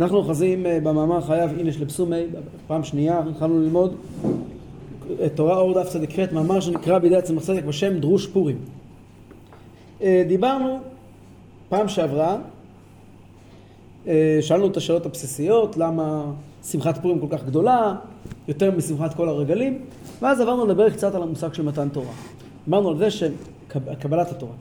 [0.00, 2.22] אנחנו אוחזים אה, במאמר חייב הנה שלפסומי,
[2.66, 3.94] פעם שנייה התחלנו ללמוד
[5.26, 8.58] את תורה אור דף צדיק ח', מאמר שנקרא בידי עצמך צדק בשם דרוש פורים.
[10.02, 10.78] אה, דיברנו
[11.68, 12.36] פעם שעברה,
[14.06, 16.24] אה, שאלנו את השאלות הבסיסיות, למה
[16.64, 17.94] שמחת פורים כל כך גדולה,
[18.48, 19.78] יותר משמחת כל הרגלים,
[20.22, 22.12] ואז עברנו לדבר קצת על המושג של מתן תורה.
[22.68, 24.54] אמרנו על זה שקבלת התורה.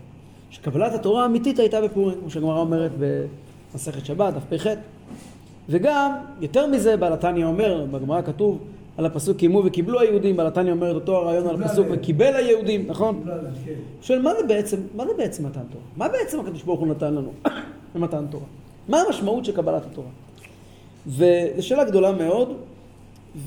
[0.49, 2.91] שקבלת התורה האמיתית הייתה בפורים, כמו שהגמרא אומרת
[3.73, 4.67] במסכת שבת, דף פ"ח.
[5.69, 6.11] וגם,
[6.41, 8.59] יותר מזה, בעל התניא אומר, בגמרא כתוב
[8.97, 12.85] על הפסוק קיימו וקיבלו היהודים, בעל התניא אומר את אותו הרעיון על הפסוק וקיבל היהודים,
[12.87, 13.23] נכון?
[13.65, 13.71] כן.
[14.01, 15.83] שואל, מה זה בעצם, מה זה בעצם מתן תורה?
[15.97, 17.31] מה בעצם הקדוש ברוך הוא נתן לנו
[17.95, 18.43] במתן תורה?
[18.87, 20.07] מה המשמעות של קבלת התורה?
[21.07, 22.53] וזו שאלה גדולה מאוד,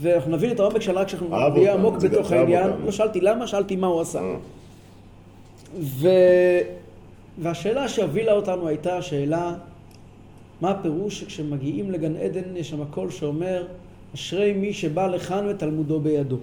[0.01, 2.71] ואנחנו נבין את העומק שלה רק כשאנחנו נהיה עמוק בתוך העניין.
[2.85, 4.21] לא שאלתי למה, שאלתי מה הוא עשה.
[4.21, 4.35] אה.
[5.81, 6.09] ו...
[7.39, 9.55] והשאלה שהובילה אותנו הייתה שאלה,
[10.63, 13.67] מה הפירוש שכשמגיעים לגן עדן יש שם קול שאומר,
[14.15, 16.37] אשרי מי שבא לכאן ותלמודו בידו.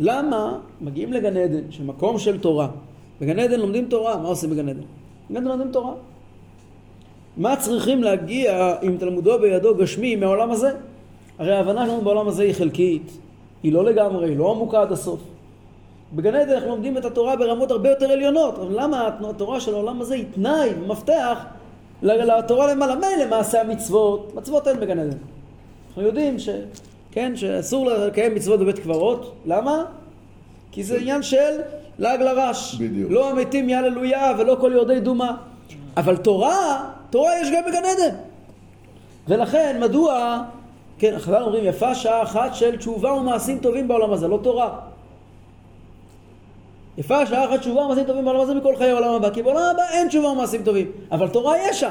[0.00, 2.68] למה מגיעים לגן עדן, שמקום של תורה,
[3.20, 4.80] בגן עדן לומדים תורה, מה עושים בגן עדן?
[5.30, 5.92] בגן עדן לומדים תורה.
[7.36, 10.70] מה צריכים להגיע עם תלמודו בידו גשמי מהעולם הזה?
[11.38, 13.18] הרי ההבנה שלנו בעולם הזה היא חלקית,
[13.62, 15.20] היא לא לגמרי, היא לא עמוקה עד הסוף.
[16.14, 20.00] בגן עדן אנחנו לומדים את התורה ברמות הרבה יותר עליונות, אבל למה התורה של העולם
[20.00, 21.44] הזה היא תנאי, מפתח
[22.02, 22.94] לתורה למעלה?
[22.94, 25.16] מילא מעשה המצוות, מצוות אין בגן עדן.
[25.88, 26.48] אנחנו יודעים ש...
[27.12, 29.84] כן, שאסור לקיים מצוות בבית קברות, למה?
[30.72, 31.60] כי זה עניין של
[31.98, 32.74] לעג לרש.
[32.74, 33.10] בדיוק.
[33.10, 35.36] לא המתים יהללויה ולא כל יורדי דומה.
[35.96, 38.14] אבל תורה, תורה יש גם בגן עדן.
[39.28, 40.42] ולכן, מדוע,
[40.98, 44.78] כן, החז"ל אומרים, יפה שעה אחת של תשובה ומעשים טובים בעולם הזה, לא תורה.
[46.98, 49.82] יפה שעה אחת תשובה ומעשים טובים בעולם הזה מכל חיי העולם הבא, כי בעולם הבא
[49.90, 51.90] אין תשובה ומעשים טובים, אבל תורה יש שם.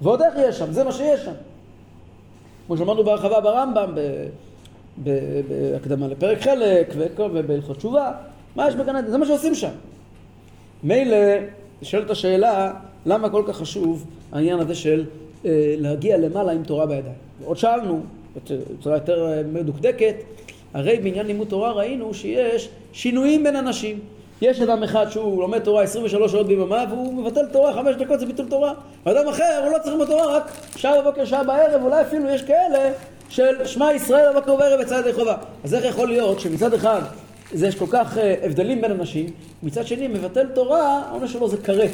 [0.00, 1.32] ועוד איך יש שם, זה מה שיש שם.
[2.66, 3.94] כמו שאמרנו בהרחבה ברמב"ם,
[4.96, 8.12] בהקדמה לפרק חלק, ובהלכות תשובה,
[8.56, 9.10] מה יש בגן עדן?
[9.10, 9.70] זה מה שעושים שם.
[10.82, 11.16] מילא,
[11.82, 12.72] נשאלת השאלה,
[13.06, 15.04] למה כל כך חשוב העניין הזה של
[15.44, 17.14] אה, להגיע למעלה עם תורה בידיים?
[17.44, 18.00] עוד שאלנו,
[18.36, 20.14] בצורה יותר אה, מדוקדקת,
[20.74, 23.98] הרי בעניין לימוד תורה ראינו שיש שינויים בין אנשים.
[24.42, 28.26] יש אדם אחד שהוא לומד תורה 23 שעות ביממה והוא מבטל תורה, חמש דקות זה
[28.26, 28.72] ביטול תורה.
[29.06, 32.42] ואדם אחר הוא לא צריך ללמוד תורה רק שעה בבוקר, שעה בערב, אולי אפילו יש
[32.42, 32.92] כאלה
[33.28, 35.36] של שמע ישראל בבוקר ובערב יצא ידי חובה.
[35.64, 37.00] אז איך יכול להיות שמצד אחד
[37.52, 39.26] זה יש כל כך uh, הבדלים בין אנשים,
[39.62, 41.90] מצד שני מבטל תורה, העונש שלו זה כרת.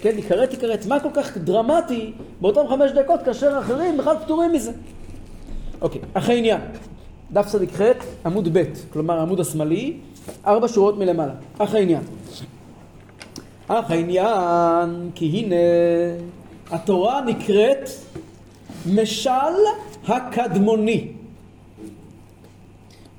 [0.00, 0.86] כן, יכרת יכרת.
[0.86, 4.72] מה כל כך דרמטי באותם חמש דקות כאשר אחרים בכלל פטורים מזה?
[5.80, 6.60] אוקיי, אחרי עניין.
[7.34, 7.82] דף צדיק ח',
[8.26, 8.62] עמוד ב',
[8.92, 9.96] כלומר העמוד השמאלי,
[10.46, 11.32] ארבע שורות מלמעלה.
[11.58, 12.02] אך העניין.
[13.68, 15.56] אך העניין, כי הנה
[16.70, 17.88] התורה נקראת
[18.94, 19.54] משל
[20.08, 21.08] הקדמוני.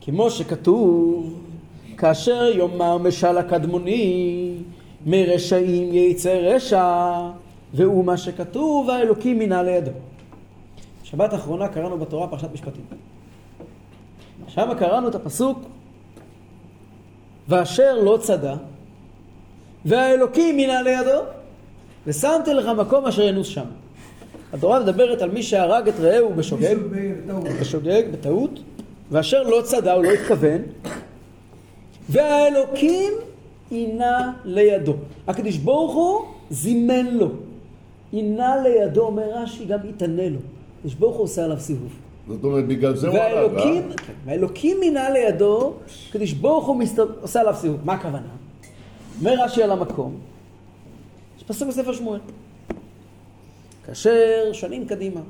[0.01, 1.33] כמו שכתוב,
[1.97, 4.53] כאשר יאמר משל הקדמוני,
[5.05, 7.13] מרשעים יצא רשע,
[7.73, 9.91] והוא מה שכתוב, האלוקים מינה לידו.
[11.03, 12.83] שבת האחרונה קראנו בתורה פרשת משפטים.
[14.55, 15.59] שם קראנו את הפסוק
[17.49, 18.55] ואשר לא צדה,
[19.85, 21.21] והאלוקים מינה לידו,
[22.07, 23.65] ושמתי לך מקום אשר ינוס שם.
[24.53, 26.75] התורה מדברת על מי שהרג את רעהו בשוגג,
[27.61, 28.59] בשוגג, בטעות,
[29.11, 30.61] ואשר לא צדה, הוא לא התכוון,
[32.09, 33.13] והאלוקים
[33.69, 34.93] עינה לידו.
[35.27, 37.29] הקדוש ברוך הוא זימן לו.
[38.11, 40.39] עינה לידו, אומר רש"י, גם יתענה לו.
[40.79, 42.04] הקדוש ברוך הוא עושה עליו סיבוב.
[42.27, 43.81] זאת אומרת, בגלל זה הוא עליו, אה?
[44.25, 45.73] והאלוקים מינה לידו,
[46.11, 47.79] כדי שברוך הוא מסתובב, עושה עליו סיבוב.
[47.83, 48.27] מה הכוונה?
[49.19, 50.15] אומר רש"י על המקום,
[51.37, 52.19] יש פסוק בספר שמואל.
[53.85, 55.21] כאשר שנים קדימה.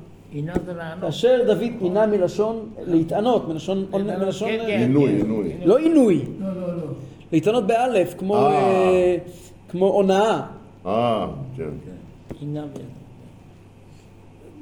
[1.00, 3.86] כאשר דוד עינה מלשון להתענות, מלשון...
[3.92, 4.78] מלשון כן, כן.
[4.78, 5.52] עינוי, עינוי.
[5.64, 6.24] לא עינוי.
[6.40, 6.82] לא, לא, לא.
[7.32, 9.16] להתענות באלף, כמו אה.
[9.74, 10.42] אה, הונאה.
[10.86, 11.70] אה, כן.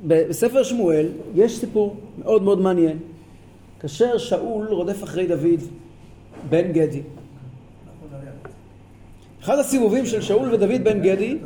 [0.07, 2.99] בספר שמואל יש סיפור מאוד מאוד מעניין.
[3.81, 5.61] כאשר שאול רודף אחרי דוד
[6.49, 7.03] בן גדי.
[9.43, 11.39] אחד הסיבובים של שאול ודוד בן גדי,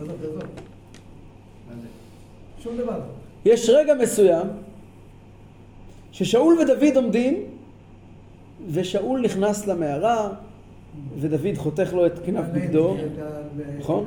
[3.45, 4.47] יש רגע מסוים
[6.13, 7.45] ששאול ודוד עומדים
[8.73, 10.29] ושאול נכנס למערה
[11.21, 12.97] ודוד חותך לו את כנף בגדו,
[13.79, 14.07] נכון?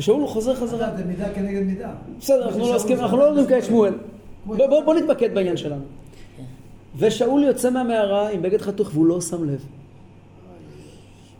[0.00, 0.96] ושאול חוזר חזרה.
[0.96, 1.90] זה מידה כנגד מידה.
[2.20, 3.94] בסדר, אנחנו לא מסכימים, אנחנו לא לומדים כעת שמואל.
[4.46, 5.82] בוא נתמקד בעניין שלנו.
[6.98, 9.64] ושאול יוצא מהמערה עם בגד חתוך והוא לא שם לב.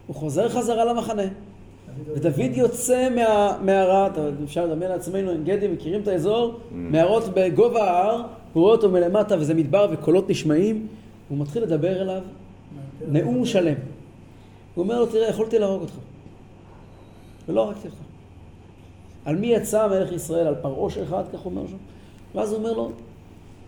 [0.07, 1.23] הוא חוזר חזרה למחנה.
[2.07, 4.09] ודוד יוצא מהמערה,
[4.45, 6.61] אפשר לדמיין לעצמנו, עין גדי, מכירים את האזור?
[6.71, 8.23] מערות בגובה ההר,
[8.53, 10.87] הוא רואה אותו מלמטה וזה מדבר וקולות נשמעים,
[11.29, 12.23] הוא מתחיל לדבר אליו
[13.09, 13.75] נאום שלם.
[14.75, 15.95] הוא אומר לו, תראה, יכולתי להרוג אותך,
[17.49, 18.10] ולא הרגתי אותך.
[19.25, 20.47] על מי יצא מלך ישראל?
[20.47, 21.77] על פרעה אחד, כך אומר שם.
[22.35, 22.91] ואז הוא אומר לו,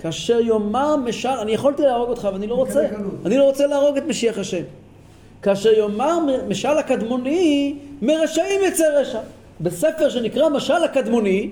[0.00, 2.86] כאשר יאמר משל, אני יכולתי להרוג אותך, אבל אני לא רוצה.
[3.26, 4.62] אני לא רוצה להרוג את משיח השם.
[5.42, 6.18] כאשר יאמר
[6.48, 9.20] משל הקדמוני, מרשעים יצא רשע.
[9.60, 11.50] בספר שנקרא משל הקדמוני,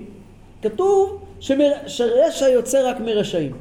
[0.61, 1.71] כתוב שמר...
[1.87, 3.51] שרשע יוצא רק מרשעים.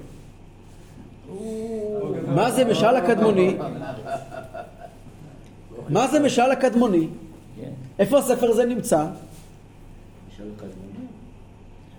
[2.27, 3.57] מה זה משל הקדמוני?
[5.89, 7.07] מה זה משל הקדמוני?
[7.99, 9.05] איפה הספר הזה נמצא?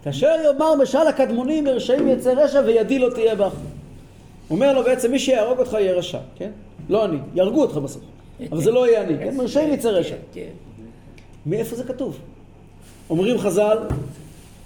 [0.04, 3.54] כאשר יאמר משל הקדמוני מרשעים יצא רשע וידי לא תהיה בך.
[4.50, 6.52] אומר לו בעצם מי שיהרוג אותך יהיה רשע, כן?
[6.90, 8.04] לא אני, יהרגו אותך בסוף.
[8.52, 9.38] אבל זה לא יהיה אני, כן?
[9.38, 10.16] מרשעים יצא רשע.
[11.46, 12.18] מאיפה זה כתוב?
[13.10, 13.78] אומרים חז"ל,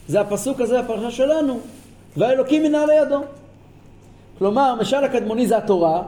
[0.08, 1.60] זה הפסוק הזה, הפרשה שלנו,
[2.18, 3.22] והאלוקים מנהל לידו.
[4.38, 6.04] כלומר, משל הקדמוני זה התורה,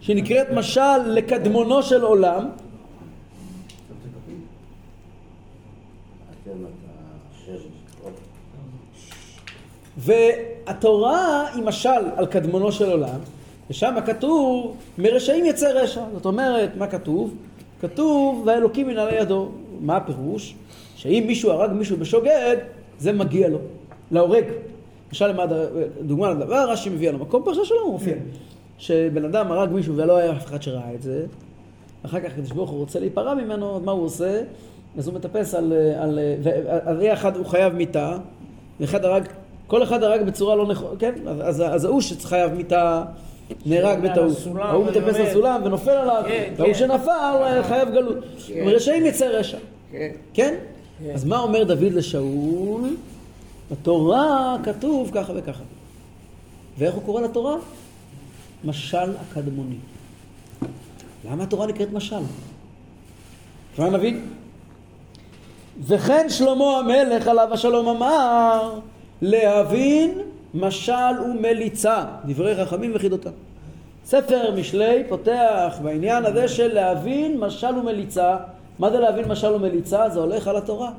[0.00, 2.48] שנקראת משל לקדמונו של עולם.
[10.06, 13.18] והתורה היא משל על קדמונו של עולם,
[13.70, 16.02] ושם כתוב, מרשעים יצא רשע.
[16.12, 17.34] זאת אומרת, מה כתוב?
[17.80, 19.48] כתוב, והאלוקים ינעלה ידו.
[19.80, 20.54] מה הפירוש?
[20.96, 22.56] שאם מישהו הרג מישהו בשוגג,
[22.98, 23.58] זה מגיע לו,
[24.10, 24.44] להורג.
[25.08, 25.32] למשל,
[26.02, 28.14] דוגמה לדבר, רש"י מביא על המקום פרשה שלו, הוא מופיע.
[28.78, 31.24] שבן אדם הרג מישהו ולא היה אף אחד שראה את זה,
[32.02, 34.42] אחר כך הקדוש ברוך הוא רוצה להיפרע ממנו, מה הוא עושה?
[34.98, 35.72] אז הוא מטפס על...
[35.98, 36.18] על,
[36.68, 38.18] על, על אחד הוא חייב מיתה,
[38.80, 39.28] ואחד הרג,
[39.66, 41.12] כל אחד הרג בצורה לא נכונה, כן?
[41.40, 43.04] אז, אז ההוא שחייב מיתה
[43.66, 44.36] נהרג בטעות.
[44.58, 46.78] ההוא מטפס על סולם ונופל עליו, כן, וההוא כן.
[46.78, 48.16] שנפל חייב גלות.
[48.46, 48.64] כן.
[48.66, 49.58] רשעים יצא רשע.
[50.34, 50.54] כן?
[51.14, 52.96] אז מה אומר דוד לשאול?
[53.70, 55.62] בתורה כתוב ככה וככה.
[56.78, 57.56] ואיך הוא קורא לתורה?
[58.64, 59.76] משל הקדמוני.
[61.30, 62.16] למה התורה נקראת משל?
[63.74, 64.28] כבר נבין?
[65.86, 68.78] וכן שלמה המלך עליו השלום אמר
[69.22, 70.18] להבין
[70.54, 73.30] משל ומליצה, דברי חכמים וחידותם.
[74.04, 78.36] ספר משלי פותח בעניין הזה של להבין משל ומליצה.
[78.78, 80.10] מה זה להבין משל ומליצה?
[80.10, 80.90] זה הולך על התורה.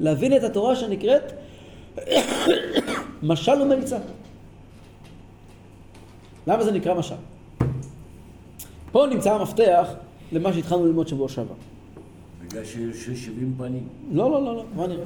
[0.00, 1.32] להבין את התורה שנקראת
[3.22, 3.96] משל ומליצה.
[6.46, 7.14] למה זה נקרא משל?
[8.92, 9.88] פה נמצא המפתח
[10.32, 11.54] למה שהתחלנו ללמוד שבוע שעבר.
[12.48, 13.88] בגלל שיש 70 פנים.
[14.12, 15.04] לא, לא, לא, לא, מה נראה?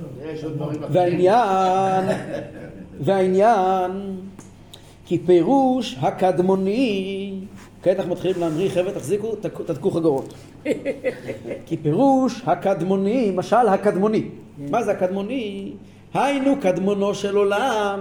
[0.90, 2.04] והעניין,
[3.04, 4.16] והעניין,
[5.06, 7.34] כי פירוש הקדמוני,
[7.82, 9.36] כעת אנחנו מתחילים להמריא, חבר'ה, תחזיקו,
[9.66, 10.34] תתקו חגורות.
[11.66, 14.28] כי פירוש הקדמוני, משל הקדמוני.
[14.70, 15.72] מה זה הקדמוני?
[16.14, 18.00] היינו קדמונו של עולם.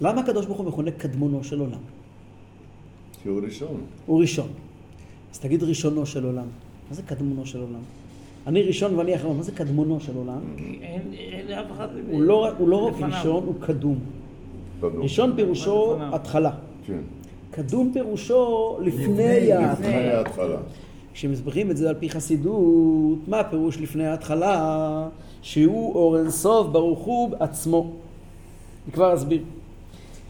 [0.00, 1.78] למה הקדוש ברוך הוא מכונה קדמונו של עולם?
[3.22, 3.80] כי הוא ראשון.
[4.06, 4.48] הוא ראשון.
[5.32, 6.46] אז תגיד ראשונו של עולם.
[6.88, 7.80] מה זה קדמונו של עולם?
[8.46, 10.40] אני ראשון ואני אחרון, מה זה קדמונו של עולם?
[10.82, 11.88] אין לאף אחד...
[12.10, 13.98] הוא לא, לא רק ראשון, הוא קדום.
[14.82, 16.50] ראשון פירושו התחלה.
[16.86, 16.98] כן.
[17.50, 20.56] קדום פירושו לפני ההתחלה.
[21.14, 25.08] כשמסבירים את זה על פי חסידות, מה הפירוש לפני ההתחלה?
[25.42, 27.90] שהוא אור אינסוף ברוך הוא עצמו.
[28.86, 29.42] אני כבר אסביר.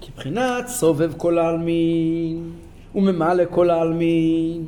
[0.01, 2.51] כי מבחינת סובב כל העלמין
[2.95, 4.65] וממלא כל העלמין,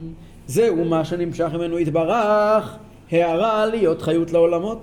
[0.46, 2.76] זהו מה שנמשך ממנו יתברך,
[3.10, 4.78] הערה להיות חיות לעולמות.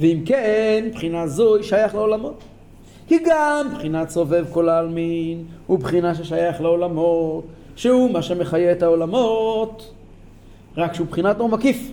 [0.00, 2.40] ואם כן, בחינה זו היא שייך לעולמות.
[3.08, 7.44] כי גם בחינת סובב כל העלמין הוא בחינה ששייך לעולמות,
[7.76, 9.92] שהוא מה שמחיה את העולמות,
[10.76, 11.92] רק שהוא בחינת אור מקיף.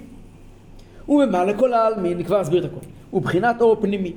[1.05, 2.85] הוא ממלא כל העלמין, אני כבר אסביר את הכל.
[3.11, 4.13] הוא בחינת אור פנימי.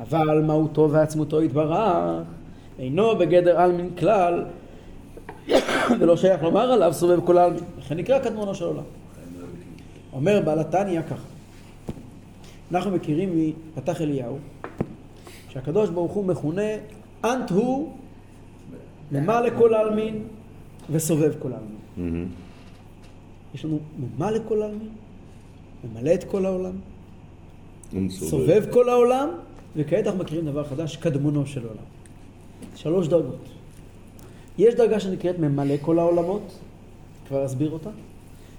[0.00, 1.78] אבל מהותו ועצמותו יתברך
[2.78, 4.44] אינו בגדר עלמין כלל
[6.00, 7.64] ולא שייך לומר עליו סובב כל העלמין.
[7.78, 8.82] לכן נקרא קדמונו של עולם.
[10.12, 11.24] אומר בעל התניא ככה,
[12.72, 14.38] אנחנו מכירים מפתח אליהו
[15.48, 16.70] שהקדוש ברוך הוא מכונה
[17.24, 17.92] אנט הוא
[19.12, 20.24] ממלא כל העלמין
[20.90, 22.28] וסובב כל העלמין.
[23.54, 24.88] יש לנו ממלא כל העלמין,
[25.84, 26.72] ממלא את כל העולם,
[28.08, 29.28] סובב כל העולם,
[29.76, 31.84] וכעת אנחנו מכירים דבר חדש, קדמונו של עולם.
[32.76, 33.48] שלוש דרגות.
[34.58, 36.58] יש דרגה שנקראת ממלא כל העולמות,
[37.28, 37.90] כבר אסביר אותה.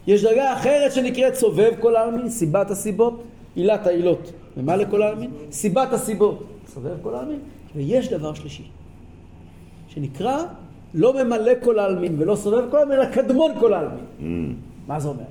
[0.08, 3.24] יש דרגה אחרת שנקראת סובב כל העלמין, סיבת הסיבות,
[3.56, 4.32] עילת העילות.
[4.58, 7.40] ממלא כל העלמין, סיבת הסיבות, סובב כל העלמין.
[7.76, 8.64] ויש דבר שלישי,
[9.88, 10.44] שנקרא
[10.94, 14.06] לא ממלא כל העלמין ולא סובב כל העלמין, אלא קדמון כל העלמין.
[14.20, 14.24] Mm.
[14.88, 15.24] מה זה אומר?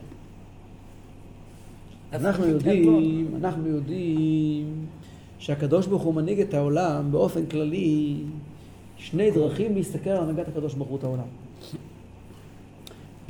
[2.12, 4.86] אנחנו יודעים, אנחנו יודעים
[5.38, 8.16] שהקדוש ברוך הוא מנהיג את העולם באופן כללי
[8.96, 11.24] שני דרכים להסתכל על הנהגת הקדוש ברוך הוא את העולם.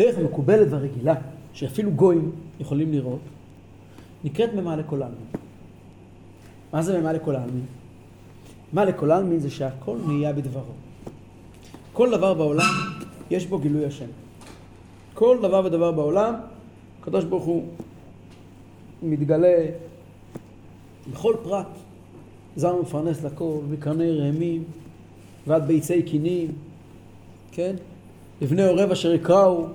[0.01, 1.15] דרך המקובלת והרגילה,
[1.53, 2.31] שאפילו גויים
[2.61, 3.21] יכולים לראות,
[4.25, 5.27] נקראת ממה לכל העלמין.
[6.73, 7.67] מה זה ממה לכל העלמין?
[8.73, 10.73] מה לכל העלמין זה שהכל נהיה בדברו.
[11.93, 12.75] כל דבר בעולם
[13.31, 14.07] יש בו גילוי השם.
[15.15, 16.35] כל דבר ודבר בעולם,
[17.01, 17.65] הקדוש ברוך הוא
[19.03, 19.67] מתגלה
[21.13, 21.67] בכל פרט.
[22.57, 24.65] זר מפרנס לכל, מקרני ראמים
[25.47, 26.53] ועד ביצי קינים,
[27.53, 27.77] כן?
[28.43, 29.67] לבני עורב אשר יקראו.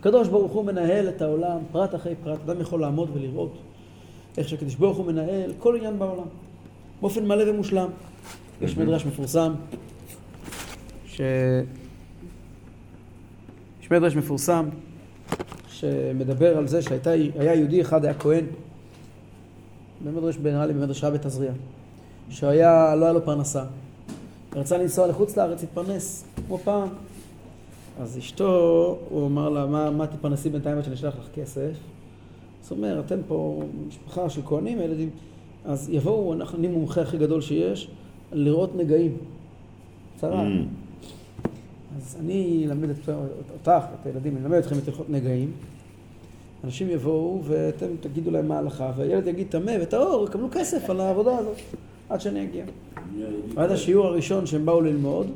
[0.00, 2.38] הקדוש ברוך הוא מנהל את העולם פרט אחרי פרט.
[2.44, 3.52] אדם יכול לעמוד ולראות
[4.38, 6.26] איך שהקדוש ברוך הוא מנהל כל עניין בעולם
[7.00, 7.88] באופן מלא ומושלם.
[8.60, 9.52] יש מדרש מפורסם
[11.06, 11.20] ש...
[13.82, 14.68] יש מדרש מפורסם
[15.68, 18.44] שמדבר על זה שהיה יהודי אחד, היה כהן,
[20.04, 21.52] במדרש, נראה לי במדרש רבי תזריע,
[22.30, 23.64] שהיה, לא היה לו פרנסה.
[24.54, 26.88] רצה לנסוע לחוץ לארץ, להתפרנס, כמו פעם.
[28.00, 31.70] אז אשתו, הוא אמר לה, מה, מה תפרנסי בינתיים עד שאני אשלח לך כסף?
[32.60, 35.10] זאת אומרת, אתם פה משפחה של כהנים, ילדים,
[35.64, 37.90] אז יבואו, אנחנו, אני מומחה הכי גדול שיש,
[38.32, 39.16] לראות נגעים.
[40.16, 40.42] צרה.
[40.42, 41.48] Mm.
[41.96, 43.08] אז אני אלמד את,
[43.52, 45.52] אותך, את הילדים, אני אלמד אתכם את הלכות נגעים.
[46.64, 51.38] אנשים יבואו ואתם תגידו להם מה ההלכה, והילד יגיד טמא וטהור, יקבלו כסף על העבודה
[51.38, 51.56] הזאת,
[52.08, 52.64] עד שאני אגיע.
[53.54, 55.26] ועד השיעור הראשון שהם באו ללמוד,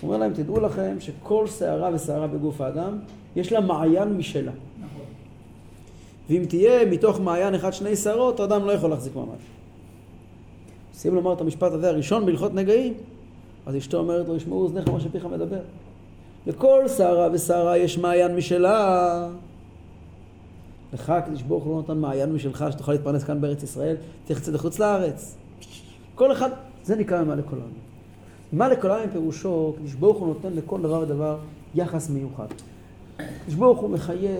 [0.00, 2.98] הוא אומר להם, תדעו לכם שכל שערה ושערה בגוף האדם,
[3.36, 4.52] יש לה מעיין משלה.
[6.30, 9.36] ואם תהיה מתוך מעיין אחד שני שערות, האדם לא יכול להחזיק מעמד.
[10.94, 12.94] סיים לומר את המשפט הזה הראשון בהלכות נגעים,
[13.66, 15.60] אז אשתו אומרת לו, ישמעו אוזניך מה שפיך מדבר.
[16.46, 19.28] לכל שערה ושערה יש מעיין משלה.
[20.92, 24.54] לך הקדוש ברוך הוא לא נותן מעיין משלך שתוכל להתפרנס כאן בארץ ישראל, צריך לצאת
[24.54, 25.36] לחוץ לארץ.
[26.14, 26.50] כל אחד,
[26.84, 27.93] זה נקרא ממה לכל העמים.
[28.54, 31.36] ממה לכל העמים פירושו, קדוש ברוך הוא נותן לכל דבר ודבר
[31.74, 32.46] יחס מיוחד.
[33.16, 34.36] קדוש ברוך הוא מחיה,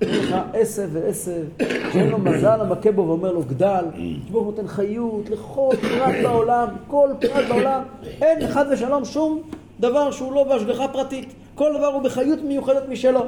[0.00, 1.44] אין לך עשב ועשב,
[1.92, 3.84] שאין לו מזל המכה בו ואומר לו גדל.
[3.90, 7.82] קדוש ברוך הוא נותן חיות לכל פרט בעולם, כל פרט בעולם.
[8.02, 9.42] אין חד ושלום שום
[9.80, 11.32] דבר שהוא לא בהשגחה פרטית.
[11.54, 13.20] כל דבר הוא בחיות מיוחדת משלו.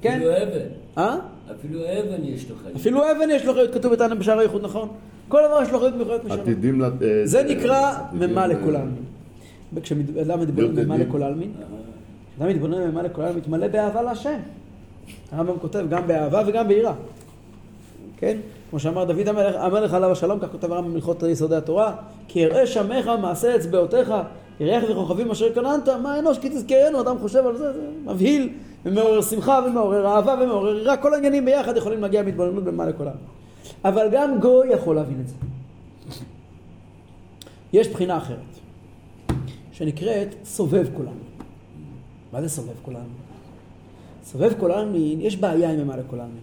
[0.00, 0.16] כן?
[0.16, 0.66] אפילו אבן.
[0.98, 1.16] אה?
[1.56, 2.76] אפילו אבן יש לו חיות.
[2.76, 4.88] אפילו אבן יש לו חיות, כתוב בתנא בשער הייחוד, נכון?
[5.28, 6.42] כל דבר יש לו חיות מיוחדת משלו.
[6.42, 6.92] עתידים לת...
[7.24, 9.04] זה נקרא ממה לכל העלמין.
[9.82, 11.52] כשאדם מדבר ממה לכל העלמין,
[12.36, 14.38] כשאדם מתבונן ממה לכל העלמין, מתמלא באהבה להשם.
[15.32, 16.92] הרמב"ם כותב גם באהבה וגם ביראה.
[18.16, 18.36] כן?
[18.70, 21.94] כמו שאמר דוד המלך, המלך עליו השלום, כך כותב הרמב"ם מלכות יסודי התורה,
[22.28, 24.14] כי יראה שמך מעשה אצבעותיך,
[24.60, 28.48] ירח וכוכבים אשר קננת, מה אנוש כי תזכרנו, אדם חושב על זה, זה מבהיל
[28.86, 33.12] ומעורר שמחה ומעורר אהבה ומעורר יראה, כל העניינים ביחד יכולים להגיע מהתבוננות במה לכולם.
[33.84, 35.34] אבל גם גוי יכול להבין את זה.
[37.72, 38.38] יש בחינה אחרת,
[39.72, 41.20] שנקראת סובב כולנו.
[42.32, 43.08] מה זה סובב כולנו?
[44.24, 44.70] סובב כל
[45.20, 46.42] יש בעיה עם מה לכל העלמין.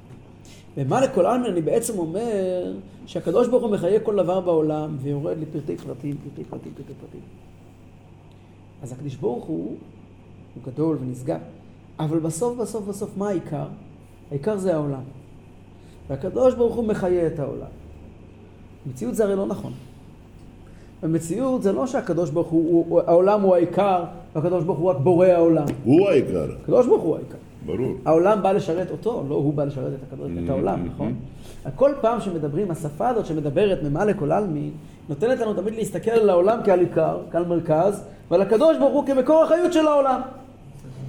[0.77, 2.74] במה לכל העלמין אני בעצם אומר
[3.05, 7.22] שהקדוש ברוך הוא מחיה כל דבר בעולם ויורד לפרטי פרטים, פרטי פרטים, פרטי פרטים.
[8.84, 9.75] אז הקדוש ברוך הוא,
[10.55, 11.39] הוא גדול ונשגב,
[12.00, 13.67] אבל בסוף בסוף בסוף מה העיקר?
[14.31, 15.03] העיקר זה העולם.
[16.09, 17.67] והקדוש ברוך הוא מחיה את העולם.
[18.85, 19.74] במציאות זה הרי לא נכון.
[21.03, 24.03] במציאות זה לא שהקדוש ברוך הוא, הוא, העולם הוא העיקר,
[24.35, 25.65] והקדוש ברוך הוא רק בורא העולם.
[25.83, 26.45] הוא העיקר.
[26.63, 27.38] הקדוש ברוך הוא העיקר.
[27.65, 27.93] ברור.
[28.05, 30.93] העולם בא לשרת אותו, לא הוא בא לשרת את, הקדוש, את העולם, Mm-hmm.
[30.93, 31.13] נכון?
[31.75, 34.71] כל פעם שמדברים, השפה הזאת שמדברת ממה לכל עלמין,
[35.09, 39.43] נותנת לנו תמיד להסתכל על העולם כעל עיקר, כעל מרכז, ועל הקדוש ברוך הוא כמקור
[39.43, 40.21] החיות של העולם.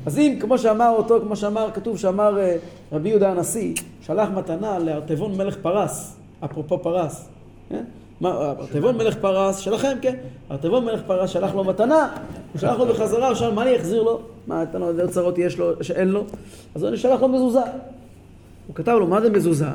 [0.07, 2.57] אז אם, כמו שאמר אותו, כמו שאמר, כתוב שאמר אה,
[2.93, 7.29] רבי יהודה הנשיא, שלח מתנה לארטבון מלך פרס, אפרופו פרס,
[7.69, 7.85] כן?
[8.21, 10.17] מה, ארטבון מלך פרס, שלכם, כן?
[10.51, 12.17] ארטבון מלך פרס שלח לו מתנה,
[12.53, 14.21] הוא שלח לו בחזרה, הוא שאל, מה אני אחזיר לו?
[14.47, 16.25] מה, אתה לא יודע צרות יש לו, שאין לו?
[16.75, 17.61] אז אני שלח לו מזוזה.
[18.67, 19.69] הוא כתב לו, מה זה מזוזה?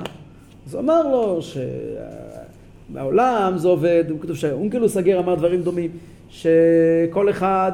[0.67, 1.39] אז הוא אמר לו
[2.91, 5.91] שבעולם זה עובד, הוא כתוב שהאונקלוס הגר אמר דברים דומים,
[6.29, 7.71] שכל אחד,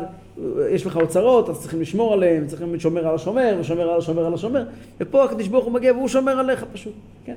[0.69, 4.33] יש לך אוצרות, אז צריכים לשמור עליהם, צריכים לשומר על השומר, ושומר על השומר על
[4.33, 4.63] השומר,
[4.99, 6.93] ופה הקדוש ברוך הוא מגיע והוא שומר עליך פשוט,
[7.25, 7.35] כן?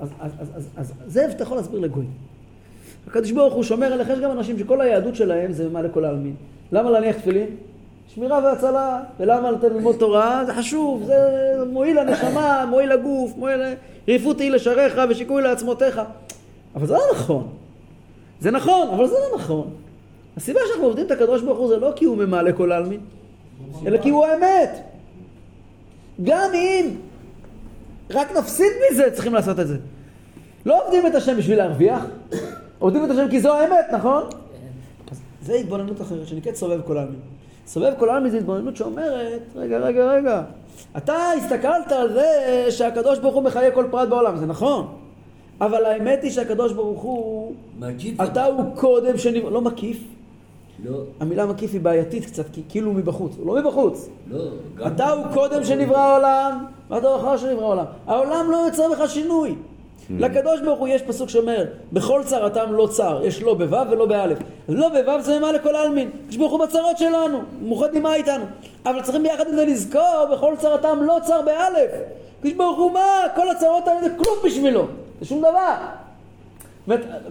[0.00, 2.10] אז, אז, אז, אז, אז זה אתה יכול להסביר לגויים.
[3.06, 6.34] הקדוש ברוך הוא שומר עליך, יש גם אנשים שכל היהדות שלהם זה מה לכל העלמין.
[6.72, 7.46] למה להניח תפילין?
[8.14, 9.00] שמירה והצלה.
[9.20, 10.44] ולמה לתת ללמוד תורה?
[10.46, 11.16] זה חשוב, זה
[11.70, 13.60] מועיל לנשמה, מועיל לגוף, מועיל...
[14.08, 16.00] ריפות היא לשעריך ושיקוי לעצמותיך.
[16.74, 17.48] אבל זה לא נכון.
[18.40, 19.70] זה נכון, אבל זה לא נכון.
[20.36, 23.00] הסיבה שאנחנו עובדים את הקדוש ברוך הוא זה לא כי הוא ממלא כל העלמין,
[23.86, 24.70] אלא כי הוא האמת.
[26.22, 26.90] גם אם
[28.10, 29.76] רק נפסיד מזה צריכים לעשות את זה.
[30.66, 32.04] לא עובדים את השם בשביל להרוויח,
[32.78, 34.22] עובדים את השם כי זו האמת, נכון?
[35.10, 37.20] אז זה התבוננות אחרת שנקראת סובב כל העלמין.
[37.66, 40.42] סובב כל העלמין זה התבוננות שאומרת, רגע, רגע, רגע,
[40.96, 42.26] אתה הסתכלת על זה
[42.70, 44.86] שהקדוש ברוך הוא מחיה כל פרט בעולם, זה נכון.
[45.60, 47.54] אבל האמת היא שהקדוש ברוך הוא,
[48.24, 49.98] אתה הוא קודם שנברא, לא מקיף,
[50.84, 54.08] לא, המילה מקיף היא בעייתית קצת, כי כאילו הוא מבחוץ, הוא לא מבחוץ.
[54.30, 54.38] לא.
[54.76, 57.84] גם- אתה הוא קודם שנברא העולם, ואתה הוא אחר שנברא העולם.
[58.06, 59.54] העולם לא יוצר בך שינוי.
[60.10, 64.38] לקדוש ברוך הוא יש פסוק שאומר, בכל צרתם לא צר, יש לא בו' ולא באלף.
[64.68, 66.10] לא בו' זה מה לכל העלמין.
[66.22, 68.44] הקדוש ברוך הוא בצרות שלנו, מאוחד נמעה איתנו.
[68.86, 71.90] אבל צריכים ביחד עם זה לזכור, בכל צרתם לא צר באלף.
[72.38, 74.86] הקדוש ברוך הוא מה, כל הצרות האלה זה כלום בשבילו,
[75.20, 75.74] זה שום דבר.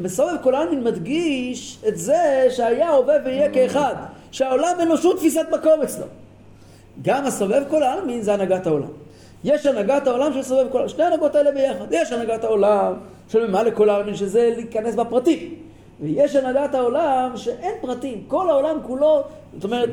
[0.06, 3.96] זאת כל העלמין מדגיש את זה שהיה, הווה ויהיה כאחד.
[4.32, 6.06] שהעולם אין לו שום תפיסת מקום אצלו.
[7.02, 8.90] גם הסובב כל העלמין זה הנהגת העולם.
[9.44, 11.86] יש הנהגת העולם של סובב כל העלמין, שתי ההנהגות האלה ביחד.
[11.92, 12.94] יש הנהגת העולם
[13.30, 15.56] של ממלא כל העלמין, שזה להיכנס בפרטים.
[16.02, 19.90] ויש הנהגת העולם שאין פרטים, כל העולם כולו, זאת אומרת,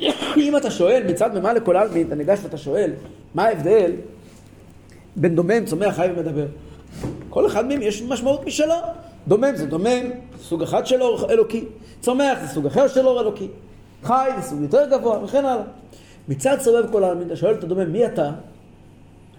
[0.36, 2.90] אם אתה שואל מצד ממלא כל העלמין, אתה ניגש ואתה שואל,
[3.34, 3.92] מה ההבדל
[5.16, 6.46] בין דומם, צומח, חי ומדבר?
[7.30, 8.74] כל אחד מהם יש משמעות משלו.
[9.28, 10.10] דומם זה דומם,
[10.42, 11.64] סוג אחד של אור אלוקי.
[12.00, 13.48] צומח זה סוג אחר של אור אלוקי.
[14.02, 15.64] חי זה סוג יותר גבוה, וכן הלאה.
[16.28, 18.30] מצד סובב כל העלמין, אתה שואל את הדומם, מי אתה?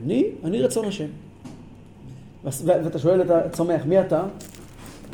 [0.06, 1.06] אני, אני רצון השם.
[2.44, 4.24] ואתה שואל את הצומח, מי אתה?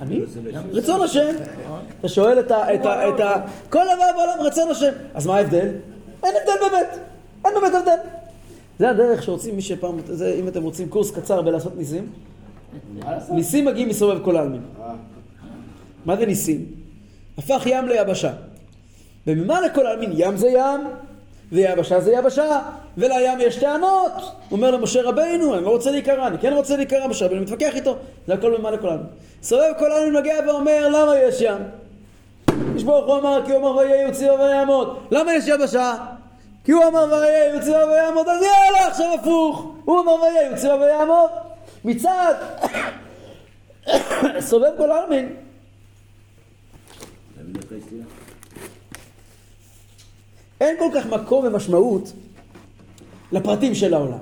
[0.01, 0.22] אני?
[0.72, 1.36] רצון השם.
[2.00, 3.34] אתה שואל את ה...
[3.69, 4.91] כל דבר בעולם רצון השם.
[5.13, 5.67] אז מה ההבדל?
[6.24, 7.00] אין הבדל באמת.
[7.46, 8.18] אין באמת הבדל.
[8.79, 12.07] זה הדרך שרוצים מי שפעם, זה, אם אתם רוצים קורס קצר בלעשות ניסים,
[13.31, 14.62] ניסים מגיעים מסובב כל העלמין.
[16.05, 16.65] מה זה ניסים?
[17.38, 18.31] הפך ים ליבשה.
[19.27, 20.12] וממה לכל העלמין?
[20.13, 20.81] ים זה ים,
[21.51, 22.62] ויבשה זה יבשה,
[22.98, 24.12] ולים יש טענות.
[24.17, 27.75] הוא אומר למשה רבינו, אני לא רוצה להיקרא, אני כן רוצה להיקרא, משה רבינו מתווכח
[27.75, 27.95] איתו,
[28.27, 29.07] זה הכל ממה לכל העלמין.
[29.43, 31.62] סובב כל העלמין מגיע ואומר, למה יש ים?
[32.75, 34.98] איש ברוך הוא אמר, כי הוא אמר ויהיה יוציאו ויעמוד.
[35.12, 35.93] למה יש יבשה?
[36.63, 39.72] כי הוא אמר ויהיה יוציאו ויעמוד, אז יאללה, עכשיו הפוך.
[39.86, 41.30] הוא אמר ויהיה יוציאו ויעמוד.
[41.86, 42.34] מצד
[44.50, 45.36] סובב כל העלמין,
[50.62, 52.12] אין כל כך מקום ומשמעות
[53.32, 54.17] לפרטים של העולם.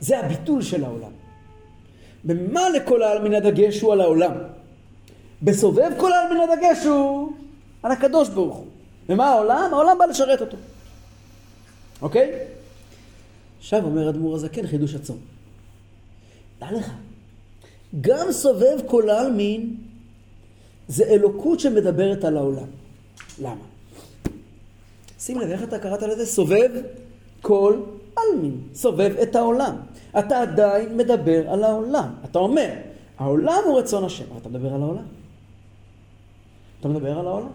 [0.00, 1.10] זה הביטול של העולם.
[2.24, 4.32] במה לכל העלמין הדגש הוא על העולם?
[5.42, 7.32] בסובב כל העלמין הדגש הוא
[7.82, 8.66] על הקדוש ברוך הוא.
[9.08, 9.68] ומה העולם?
[9.72, 10.56] העולם בא לשרת אותו.
[12.02, 12.32] אוקיי?
[13.58, 15.18] עכשיו אומר אדמו"ר הזקן חידוש עצום.
[16.60, 16.92] דע לך,
[18.00, 19.76] גם סובב כל העלמין
[20.88, 22.66] זה אלוקות שמדברת על העולם.
[23.38, 23.64] למה?
[25.18, 26.26] שים לב, איך אתה קראת לזה?
[26.26, 26.70] סובב
[27.40, 27.80] כל
[28.16, 28.60] עלמין.
[28.74, 29.76] סובב את העולם.
[30.18, 32.10] אתה עדיין מדבר על העולם.
[32.24, 32.70] אתה אומר,
[33.18, 34.24] העולם הוא רצון השם.
[34.30, 35.04] אבל אתה מדבר על העולם.
[36.80, 37.50] אתה מדבר על העולם.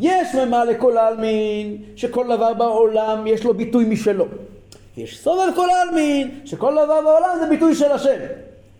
[0.00, 4.26] יש ממה לכל העלמין, שכל דבר בעולם יש לו ביטוי משלו.
[4.96, 8.18] יש סובב כל העלמין, שכל דבר בעולם זה ביטוי של השם.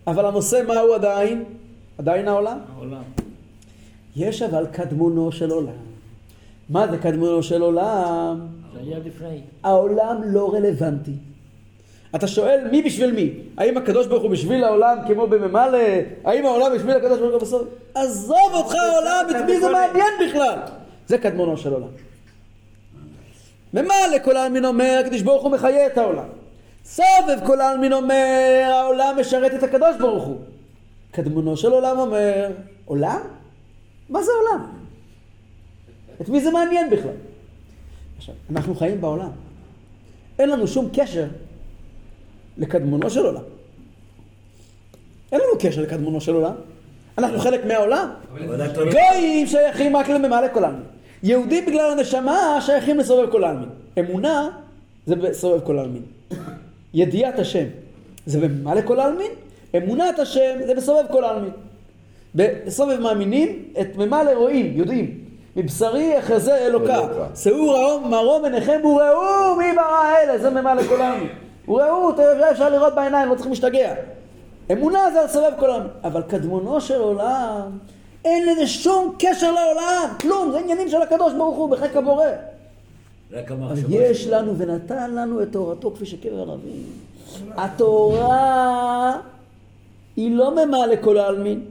[0.07, 1.43] אבל הנושא מהו עדיין?
[1.97, 2.57] עדיין העולם?
[2.75, 3.01] העולם.
[4.15, 5.81] יש אבל קדמונו של עולם.
[6.69, 8.39] מה זה קדמונו של עולם?
[9.63, 11.11] העולם לא רלוונטי.
[12.15, 13.33] אתה שואל מי בשביל מי?
[13.57, 15.77] האם הקדוש ברוך הוא בשביל העולם כמו בממלא?
[16.23, 17.67] האם העולם בשביל הקדוש ברוך הוא בסוף?
[17.95, 20.59] עזוב אותך העולם, את מי זה מעניין בכלל?
[21.11, 21.87] זה קדמונו של עולם.
[23.73, 26.27] ממלא כל העלמין אומר, הקדוש ברוך הוא מחיה את העולם.
[26.85, 30.37] סובב כל העלמין אומר, העולם משרת את הקדוש ברוך הוא.
[31.11, 32.51] קדמונו של עולם אומר,
[32.85, 33.19] עולם?
[34.09, 34.65] מה זה עולם?
[36.21, 37.17] את מי זה מעניין בכלל?
[38.17, 39.31] עכשיו, אנחנו חיים בעולם.
[40.39, 41.27] אין לנו שום קשר
[42.57, 43.43] לקדמונו של עולם.
[45.31, 46.53] אין לנו קשר לקדמונו של עולם.
[47.17, 48.09] אנחנו חלק מהעולם.
[48.47, 48.91] לא...
[48.91, 50.90] גויים שייכים רק לממלא כל העלמין.
[51.23, 53.69] יהודים בגלל הנשמה שייכים לסובב כל העלמין.
[53.99, 54.49] אמונה
[55.05, 56.01] זה בסובב כל העלמין.
[56.93, 57.65] ידיעת השם
[58.25, 59.31] זה בממלא כל העלמין.
[59.77, 61.51] אמונת השם זה בסובב כל העלמין.
[62.35, 65.17] בסובב מאמינים, את ממלא רואים, יודעים.
[65.55, 66.99] מבשרי אחזה אלוקה.
[66.99, 67.27] אלוקה.
[67.35, 71.29] שאו רעום מרום עיניכם וראו מי ברא אלה, זה ממלא כל העלמין.
[71.67, 72.11] וראו,
[72.51, 73.93] אפשר לראות בעיניים, לא צריכים להשתגע.
[74.71, 75.87] אמונה זה לסובב כל העולם.
[76.03, 77.77] אבל קדמונו של עולם,
[78.25, 82.25] אין לזה שום קשר לעולם, כלום, זה עניינים של הקדוש ברוך הוא בחיק הבורא.
[83.89, 84.27] יש.
[84.27, 86.83] לנו ונתן לנו את תורתו כפי שקבר רבים.
[87.57, 89.17] התורה
[90.15, 91.65] היא לא ממלא כל העלמין,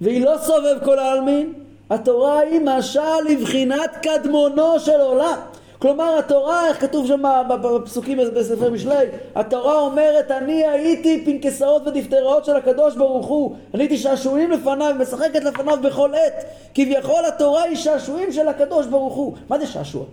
[0.00, 1.52] והיא לא סובב כל העלמין,
[1.90, 5.38] התורה היא משל לבחינת קדמונו של עולם.
[5.84, 8.94] כלומר התורה, איך כתוב שם בפסוקים בספר משלי,
[9.34, 15.44] התורה אומרת אני הייתי פנקסאות ודפטראות של הקדוש ברוך הוא, אני הייתי שעשועים לפניו, משחקת
[15.44, 16.44] לפניו בכל עת,
[16.74, 19.34] כביכול התורה היא שעשועים של הקדוש ברוך הוא.
[19.48, 20.04] מה זה שעשוע?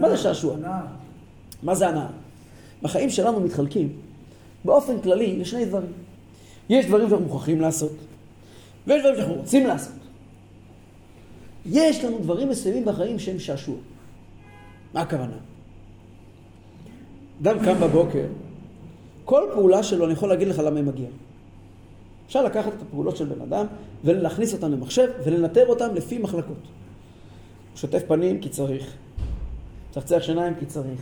[0.00, 0.56] מה זה שעשוע?
[1.62, 2.06] מה זה הנאה?
[2.82, 3.92] בחיים שלנו מתחלקים
[4.64, 5.92] באופן כללי לשני דברים.
[6.68, 7.92] יש דברים שאנחנו מוכרחים לעשות,
[8.86, 9.92] ויש דברים שאנחנו רוצים לעשות.
[11.66, 13.76] יש לנו דברים מסוימים בחיים שהם שעשוע.
[14.94, 15.36] מה הכוונה?
[17.42, 18.26] אדם קם בבוקר,
[19.24, 21.10] כל פעולה שלו, אני יכול להגיד לך למה היא מגיעה.
[22.26, 23.66] אפשר לקחת את הפעולות של בן אדם
[24.04, 26.56] ולהכניס אותן למחשב ולנטר אותן לפי מחלקות.
[26.56, 28.94] הוא שוטף פנים כי צריך,
[29.90, 31.00] צחצח שיניים כי צריך,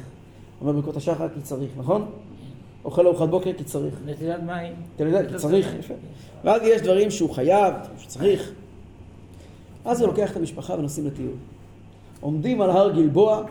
[0.60, 2.10] אומר ברכות השחר כי צריך, נכון?
[2.84, 3.94] אוכל ארוחת בוקר כי צריך.
[4.06, 4.72] נטילת מים.
[4.94, 5.94] נטילת כי צריך, יפה.
[6.44, 8.52] ואז יש דברים שהוא חייב, שהוא צריך.
[9.84, 11.34] אז הוא לוקח את המשפחה ונוסעים לטיול.
[12.20, 13.42] עומדים על הר גלבוע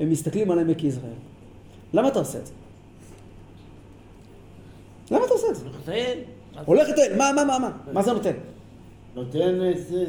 [0.00, 1.12] ומסתכלים על עמק יזרעאל.
[1.94, 2.52] למה אתה עושה את זה?
[5.10, 5.64] למה אתה עושה את זה?
[5.64, 6.18] נותן.
[6.64, 7.70] הולך לטייל, מה, מה, מה, מה?
[7.92, 8.32] מה זה נותן?
[9.14, 10.04] נותן איזה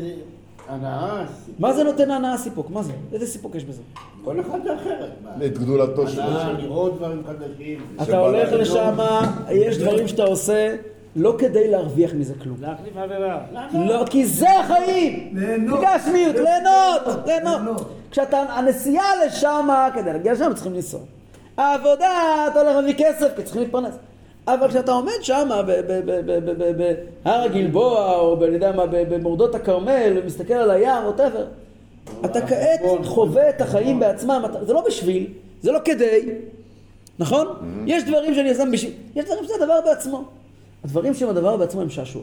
[0.67, 1.25] הנאה,
[1.59, 2.69] מה זה נותן הנאה סיפוק?
[2.69, 2.93] מה זה?
[3.13, 3.81] איזה סיפוק יש בזה?
[4.23, 5.11] כל אחד אחרת.
[5.45, 6.57] את גדולתו של הנאה, השם.
[6.57, 7.85] לראות דברים חדשים.
[8.01, 8.51] אתה הולך.
[8.53, 8.97] לשם,
[9.51, 10.75] יש דברים שאתה עושה
[11.17, 12.57] לא כדי להרוויח מזה כלום.
[12.61, 13.39] להחליף עבירה.
[13.73, 15.29] לא, כי זה החיים!
[15.33, 15.79] ליהנות.
[15.79, 17.55] בגשמיות, ליהנות, ליהנות.
[17.61, 17.81] ליהנות.
[18.11, 20.99] כשאתה, הנסיעה לשם, כדי להגיע לשם צריכים לנסוע.
[21.57, 22.09] העבודה,
[22.51, 23.93] אתה הולך להביא כסף, כי צריכים להתפרנס.
[24.47, 25.49] אבל כשאתה עומד שם
[27.23, 31.45] בהר הגלבוע, או ב- אני יודע מה, ב- במורדות הכרמל, ומסתכל על הים, ווטאבר,
[32.25, 35.27] אתה כעת חווה את החיים בעצמם, זה לא בשביל,
[35.61, 36.29] זה לא כדי,
[37.19, 37.47] נכון?
[37.85, 40.23] יש דברים שאני עושה בשביל, יש דברים שזה הדבר בעצמו.
[40.87, 42.21] הדברים שהם הדבר בעצמו הם שעשוע.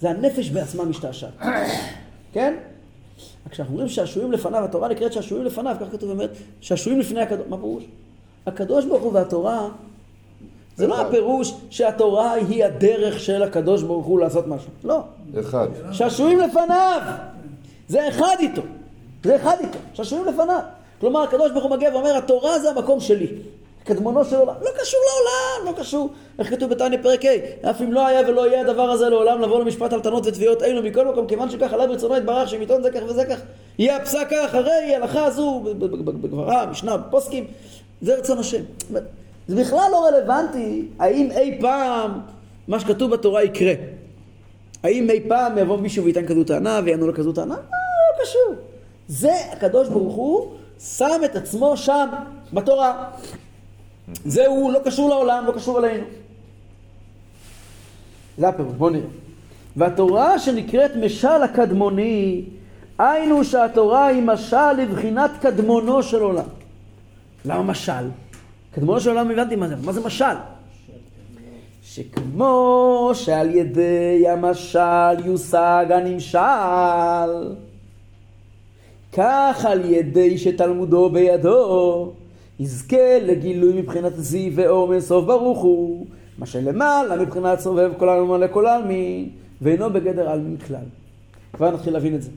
[0.00, 1.30] זה הנפש בעצמה משתעשעת.
[2.34, 2.54] כן?
[3.50, 7.56] כשאנחנו אומרים שעשועים לפניו, התורה נקראת שעשועים לפניו, כך כתוב באמת, שעשועים לפני הקדוש, מה
[7.56, 7.84] פירוש?
[8.46, 9.68] הקדוש ברוך הוא והתורה,
[10.76, 11.00] זה לא.
[11.00, 15.00] הפירוש שהתורה היא הדרך של הקדוש ברוך הוא לעשות משהו, לא.
[15.40, 15.68] אחד.
[15.92, 17.00] שעשועים לפניו,
[17.88, 18.62] זה אחד איתו,
[19.24, 20.60] זה אחד איתו, שעשועים לפניו.
[21.00, 23.26] כלומר, הקדוש ברוך הוא מגיע ואומר, התורה זה המקום שלי.
[23.88, 26.10] קדמונו של עולם, לא קשור לעולם, לא קשור.
[26.38, 29.60] איך כתוב בתניא פרק ה', אף אם לא היה ולא יהיה הדבר הזה לעולם לבוא
[29.60, 33.00] למשפט הלטנות ותביעות אלו מכל מקום, כיוון שכך עליו ברצונו יתברך שהם יטעון זה כך
[33.08, 33.40] וזה כך,
[33.78, 37.44] יהיה הפסק הרי הלכה הזו ב- ב- ב- בגמרא, משנה, בפוסקים,
[38.00, 38.62] זה רצון השם.
[39.48, 42.20] זה בכלל לא רלוונטי האם אי פעם
[42.68, 43.72] מה שכתוב בתורה יקרה.
[44.82, 47.54] האם אי פעם יבוא מישהו וייתן כזו טענה ויענו לו כזו טענה?
[47.54, 48.54] לא, לא קשור.
[49.08, 50.46] זה הקדוש ברוך הוא
[50.80, 52.08] שם את עצמו שם,
[52.52, 53.10] בתורה.
[54.14, 56.04] זה הוא לא קשור לעולם, לא קשור אלינו.
[58.38, 59.08] זה הפירוש, בואו נראה.
[59.76, 62.44] והתורה שנקראת משל הקדמוני,
[62.98, 66.44] היינו שהתורה היא משל לבחינת קדמונו של עולם.
[67.44, 68.08] למה משל?
[68.74, 70.34] קדמונו של עולם הבנתי מה זה, מה זה משל?
[71.82, 77.54] שכמו שעל ידי המשל יושג הנמשל,
[79.12, 82.12] כך על ידי שתלמודו בידו,
[82.60, 86.06] יזכה לגילוי מבחינת זיו ואור מאינסוף ברוך הוא,
[86.38, 89.28] מה שלמעלה מבחינת סובב כל העלמין מלא כל העלמין,
[89.62, 90.84] ואינו בגדר עלמין כלל.
[91.52, 92.30] כבר נתחיל להבין את זה.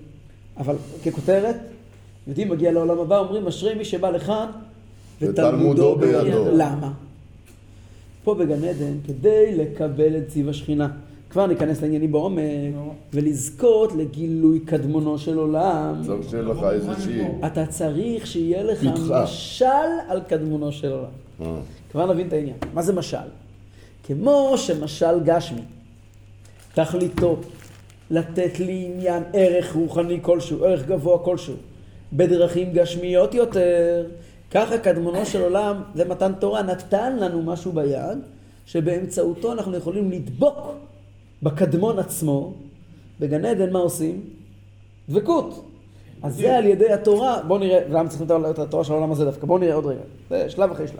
[0.57, 1.55] אבל ככותרת,
[2.27, 4.45] יודעים, מגיע לעולם הבא, אומרים, אשרי מי שבא לכאן,
[5.21, 6.45] ותלמודו בידו.
[6.53, 6.91] למה?
[8.23, 10.87] פה בגן עדן, כדי לקבל את ציר השכינה.
[11.31, 12.43] כבר ניכנס לעניינים בעומק,
[13.13, 16.01] ולזכות לגילוי קדמונו של עולם.
[16.05, 17.21] צריך שיהיה לך איזושהי...
[17.45, 18.83] אתה צריך שיהיה לך.
[19.23, 19.65] משל
[20.07, 21.11] על קדמונו של עולם.
[21.41, 21.61] אה.
[21.91, 22.57] כבר נבין את העניין.
[22.73, 23.17] מה זה משל?
[24.03, 25.61] כמו שמשל גשמי,
[26.73, 27.37] תכליתו
[28.11, 31.55] לתת לי עניין ערך רוחני כלשהו, ערך גבוה כלשהו,
[32.13, 34.05] בדרכים גשמיות יותר,
[34.51, 38.17] ככה קדמונו של עולם, זה מתן תורה, נתן לנו משהו ביד,
[38.65, 40.57] שבאמצעותו אנחנו יכולים לדבוק
[41.43, 42.53] בקדמון עצמו.
[43.19, 44.21] בגן עדן מה עושים?
[45.09, 45.65] דבקות.
[46.23, 49.47] אז זה על ידי התורה, בואו נראה, למה צריכים את התורה של העולם הזה דווקא?
[49.47, 50.99] בואו נראה עוד רגע, זה שלב אחרי שלב.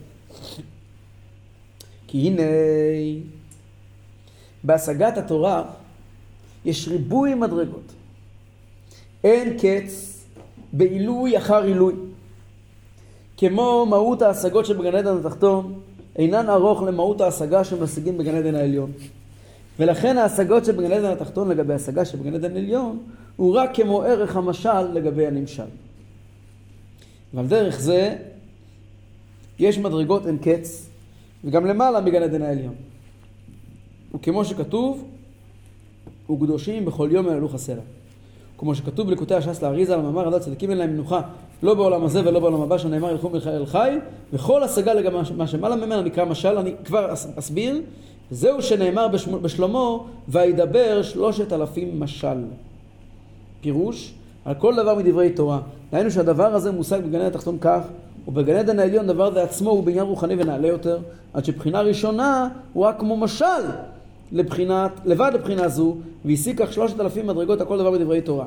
[2.08, 2.43] כי הנה,
[4.63, 5.63] בהשגת התורה
[6.65, 7.93] יש ריבוי מדרגות.
[9.23, 10.23] אין קץ
[10.73, 11.93] בעילוי אחר עילוי.
[13.38, 15.80] כמו מהות ההשגות שבגן עדן התחתון,
[16.15, 18.91] אינן ארוך למהות ההשגה שמשיגים בגן עדן העליון.
[19.79, 22.99] ולכן ההשגות שבגן עדן התחתון לגבי השגה שבגן עדן עליון,
[23.36, 25.63] הוא רק כמו ערך המשל לגבי הנמשל.
[27.34, 28.15] ועל דרך זה,
[29.60, 30.89] יש מדרגות אין קץ,
[31.43, 32.73] וגם למעלה מגן עדן העליון.
[34.15, 35.05] וכמו שכתוב,
[36.31, 37.81] וקדושים בכל יום יללוך הסלע.
[38.57, 41.21] כמו שכתוב בליקוטי הש"ס לאריזה, למאמר הדעת צדיקים אין להם מנוחה,
[41.63, 43.99] לא בעולם הזה ולא בעולם הבא, שנאמר ילכו אל חיל,
[44.34, 47.81] וכל השגה לגבי מה שמעלה ממנה נקרא משל, אני כבר אס- אסביר,
[48.31, 52.37] זהו שנאמר בשמו- בשלמה, וידבר שלושת אלפים משל.
[53.61, 54.13] פירוש,
[54.45, 55.59] על כל דבר מדברי תורה.
[55.91, 57.81] דהיינו שהדבר הזה מושג בגן עדן התחתון כך,
[58.27, 60.99] ובגן עדן העליון דבר זה עצמו הוא בעניין רוחני ונעלה יותר,
[61.33, 63.45] עד שבחינה ראשונה הוא רק כמו משל
[64.31, 68.45] לבחינת, לבד לבחינה זו, והשיג כך שלושת אלפים מדרגות הכל דבר בדברי תורה.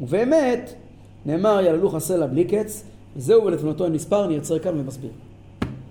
[0.00, 0.72] ובאמת,
[1.26, 2.84] נאמר יללוך הסלע בלי קץ,
[3.16, 5.10] וזהו ולתבונתו מספר, אני אעצר כאן ומסביר.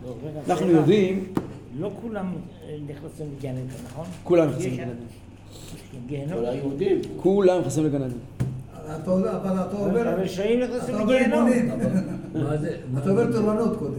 [0.06, 0.14] לא,
[0.50, 0.68] אנחנו.
[0.68, 1.34] יודעים,
[1.80, 2.26] לא כולם
[2.88, 4.06] נכנסים לגן עדן, נכון?
[4.24, 6.36] כולם נכנסים לגן עדן.
[6.36, 7.02] כל היהודים.
[7.18, 8.14] כולם נכנסים לגן עדן.
[8.88, 10.08] אבל אתה עובר...
[10.08, 11.50] הרשעים נכנסים לגיהנום.
[12.98, 13.94] אתה עובר תורנות קודם.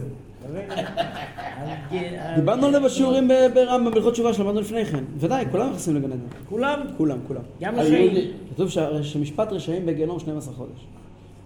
[2.35, 5.03] דיברנו על זה בשיעורים ברמב"ם, בהלכות תשובה שלמדנו לפני כן.
[5.17, 6.19] ודאי, כולם נכנסים לגן עדן.
[6.49, 7.41] כולם, כולם, כולם.
[7.61, 8.31] גם רשעים.
[8.53, 8.69] כתוב
[9.01, 10.87] שמשפט רשעים בגיהנום 12 חודש.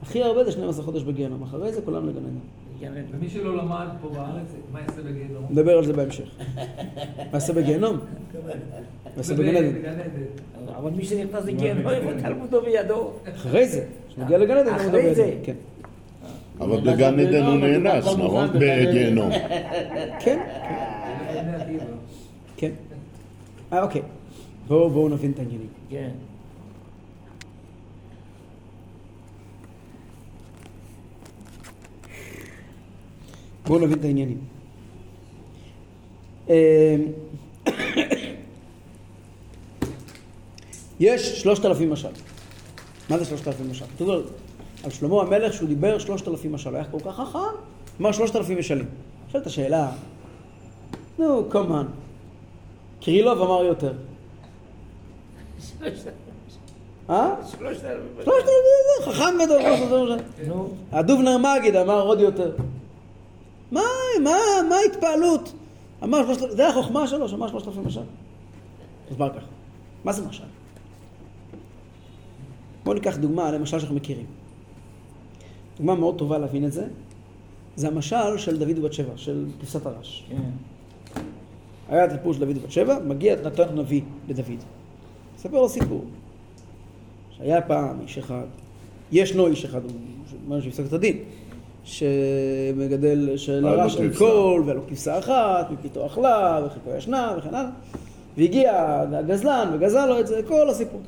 [0.03, 3.01] הכי הרבה זה 12 חודש בגיהנום, אחרי זה כולם לגן עדן.
[3.11, 5.45] ומי שלא למד פה בארץ, מה יעשה בגיהנום?
[5.49, 6.29] נדבר על זה בהמשך.
[7.17, 7.97] מה יעשה בגיהנום?
[7.97, 8.51] מה
[9.17, 9.73] יעשה בגן עדן?
[10.77, 13.11] אבל מי שנכנס לגיהנום, איפה תלמודו בידו?
[13.35, 15.35] אחרי זה, כשנגיע לגן עדן, נדבר על זה.
[15.43, 15.55] כן.
[16.59, 18.47] אבל בגן עדן הוא נאנס, נכון?
[18.53, 19.31] בגיהנום.
[20.19, 20.39] כן.
[22.57, 22.71] כן.
[23.73, 24.01] אה, אוקיי.
[24.67, 25.67] בואו נבין את העניינים.
[25.89, 26.09] כן.
[33.67, 34.37] בואו נבין את העניינים.
[36.49, 36.95] אה,
[40.99, 42.07] יש שלושת אלפים משל.
[43.09, 43.85] מה זה שלושת אלפים משל?
[43.95, 44.23] כתוב על-
[44.89, 47.39] שלמה המלך שהוא דיבר שלושת אלפים משל, הוא היה כל כך חכם,
[48.01, 48.85] אמר שלושת אלפים משלים.
[49.31, 49.91] שואלת השאלה,
[51.19, 51.85] נו, כמובן,
[53.01, 53.93] קרילוב אמר יותר.
[57.09, 57.35] אה?
[57.51, 58.23] שלושת אלפים.
[58.23, 60.17] שלושת אלפים, חכם גדול,
[60.91, 62.51] הדובנר מגיד אמר עוד יותר.
[63.73, 63.81] מה,
[64.23, 64.37] מה,
[64.69, 65.53] מה ההתפעלות?
[66.03, 68.01] אמר שלושת אלפים, זה החוכמה שלו, שאמר שלושת אלפים משל.
[69.11, 69.45] הסבר ככה.
[70.03, 70.43] מה זה משל?
[72.83, 74.25] בואו ניקח דוגמה למשל שאנחנו מכירים.
[75.77, 76.87] דוגמה מאוד טובה להבין את זה,
[77.75, 80.25] זה המשל של דוד ובת שבע, של כבשת הרש.
[80.29, 80.41] כן.
[81.89, 84.63] היה את הסיפור של דוד ובת שבע, מגיע נתן הנביא לדוד.
[85.35, 86.05] מספר לו סיפור.
[87.37, 88.45] שהיה פעם איש אחד,
[89.11, 89.91] ישנו איש אחד, הוא
[90.45, 91.17] אומר שיפסק את הדין,
[91.83, 94.13] שמגדל, שלרש אין.
[94.17, 97.69] קול, והיה לו כבשה אחת, מפיתו אכלה, וחלקו ישנה, וכן הלאה.
[98.37, 101.01] והגיע הגזלן וגזל לו את זה, כל הסיפור.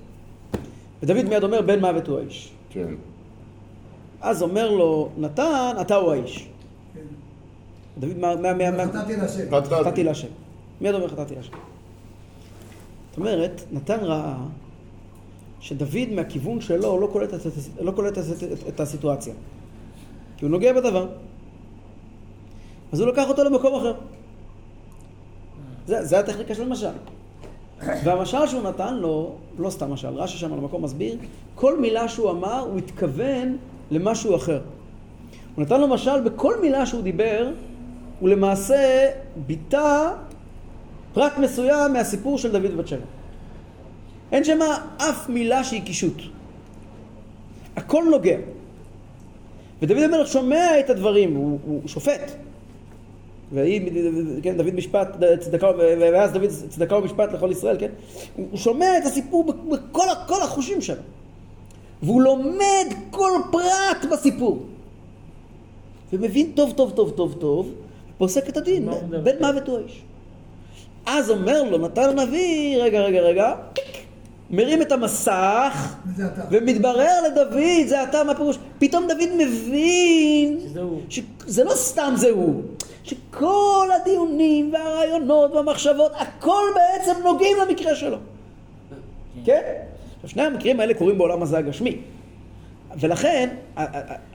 [1.04, 2.52] ודוד מיד אומר, בן מוות הוא האיש.
[2.70, 2.88] כן.
[4.22, 6.50] אז אומר לו, נתן, אתה הוא האיש.
[8.00, 9.48] דוד, מה, מה, מה, מה, חטאתי לשם.
[9.48, 9.76] חטאתי.
[9.76, 10.28] חטאתי להשם.
[10.82, 11.52] מיד אומר חטאתי להשם.
[13.10, 14.36] זאת אומרת, נתן ראה
[15.60, 17.40] שדוד מהכיוון שלו לא קולט, את,
[17.82, 19.34] לא קולט את, את, את הסיטואציה.
[20.38, 21.08] כי הוא נוגע בדבר.
[22.92, 23.94] אז הוא לקח אותו למקום אחר.
[25.88, 26.88] זה, זה הטכניקה של משל.
[28.04, 31.18] והמשל שהוא נתן לו, לא סתם משל, רש"י שם על המקום מסביר,
[31.56, 33.58] כל מילה שהוא אמר, הוא התכוון
[33.92, 34.62] למשהו אחר.
[35.56, 37.52] הוא נתן לו משל בכל מילה שהוא דיבר,
[38.20, 39.10] הוא למעשה
[39.48, 40.12] ביטא
[41.14, 43.06] פרט מסוים מהסיפור של דוד ובת שבע.
[44.32, 44.60] אין שם
[44.98, 46.22] אף מילה שהיא קישוט.
[47.76, 48.38] הכל נוגע.
[49.82, 52.32] ודוד המלך שומע את הדברים, הוא, הוא שופט.
[53.54, 53.92] והיא,
[54.44, 55.08] כן, דוד משפט,
[55.40, 57.90] צדקה, ואז דוד צדקה ומשפט לכל ישראל, כן?
[58.36, 61.02] הוא, הוא שומע את הסיפור בכל כל החושים שלו.
[62.04, 64.60] והוא לומד כל פרט בסיפור.
[66.14, 67.72] ומבין טוב טוב טוב טוב טוב,
[68.18, 68.90] פוסק את הדין?
[69.24, 70.02] בן מוות הוא האיש.
[71.06, 73.56] אז אומר לו נתן הנביא, רגע רגע רגע,
[74.50, 75.96] מרים את המסך.
[76.52, 78.58] ומתברר לדוד, זה אתה, מה פירוש?
[78.80, 80.60] פתאום דוד מבין
[81.10, 82.62] שזה לא סתם זה הוא,
[83.04, 88.18] שכל הדיונים והרעיונות והמחשבות, הכל בעצם נוגעים למקרה שלו.
[89.46, 89.62] כן?
[90.16, 91.98] עכשיו, שני המקרים האלה קורים בעולם הזה הגשמי.
[93.00, 93.50] ולכן,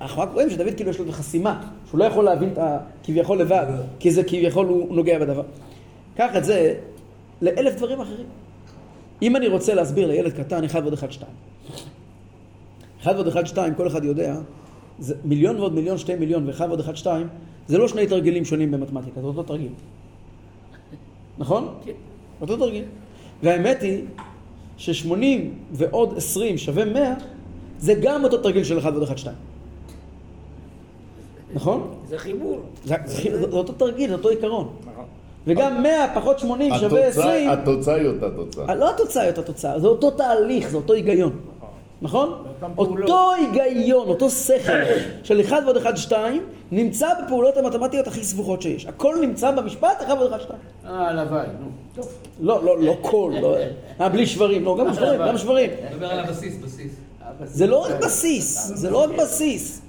[0.01, 2.79] אנחנו רק רואים שדוד כאילו יש לו את החסימה, שהוא לא יכול להבין את ה...
[3.05, 3.67] כביכול לבד,
[3.99, 5.43] כי זה כביכול הוא נוגע בדבר.
[6.17, 6.75] קח את זה
[7.43, 8.27] לאלף דברים אחרים.
[9.23, 11.33] אם אני רוצה להסביר לילד קטן, אחד ועוד אחד שתיים.
[13.03, 14.37] אחד ועוד אחד שתיים, כל אחד יודע,
[14.99, 17.29] זה מיליון ועוד מיליון, שתי מיליון, ואחד ועוד אחד שתיים,
[17.69, 19.73] זה לא שני תרגילים שונים במתמטיקה, זה אותו תרגיל.
[21.39, 21.69] נכון?
[21.85, 21.93] כן.
[22.41, 22.85] אותו תרגיל.
[23.43, 24.05] והאמת היא
[24.77, 27.15] ששמונים ועוד עשרים שווה מאה,
[27.79, 29.37] זה גם אותו תרגיל של אחד ועוד אחד שתיים.
[31.55, 31.95] נכון?
[32.09, 32.61] זה חיבור.
[32.85, 34.69] זה, זה, זה אותו תרגיל, זה אותו עיקרון.
[35.47, 37.51] וגם 100 פחות 80 שווה 20.
[37.51, 38.75] התוצאה היא אותה תוצאה.
[38.75, 41.33] לא התוצאה היא אותה תוצאה, זה אותו תהליך, זה אותו היגיון.
[42.03, 42.45] נכון?
[42.79, 44.73] אותו היגיון, אותו שכל
[45.23, 48.87] של 1 ועוד 1, 2, נמצא בפעולות המתמטיות הכי סבוכות שיש.
[48.87, 50.59] הכל נמצא במשפט 1 ועוד 1, 2.
[50.87, 52.03] אה, הלוואי, נו.
[52.41, 53.57] לא, לא, לא כל, לא,
[54.01, 55.71] אה, בלי שברים, לא, גם שברים, גם שברים.
[55.93, 56.93] מדבר על הבסיס, בסיס.
[57.45, 59.83] זה לא רק בסיס, זה לא רק בסיס.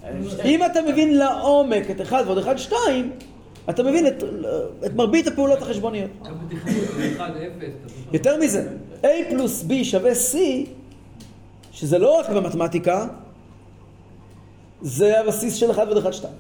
[0.46, 3.12] אם אתה מבין לעומק את 1 ועוד 1, 2,
[3.70, 4.24] אתה מבין את,
[4.86, 6.10] את מרבית הפעולות החשבוניות.
[6.24, 6.76] גם בתכנון,
[7.16, 7.70] 1, 0.
[8.14, 8.68] יותר מזה,
[9.02, 10.38] A פלוס B שווה C,
[11.72, 13.08] שזה לא רק במתמטיקה,
[14.82, 16.34] זה הבסיס של 1 ועוד 1, 2.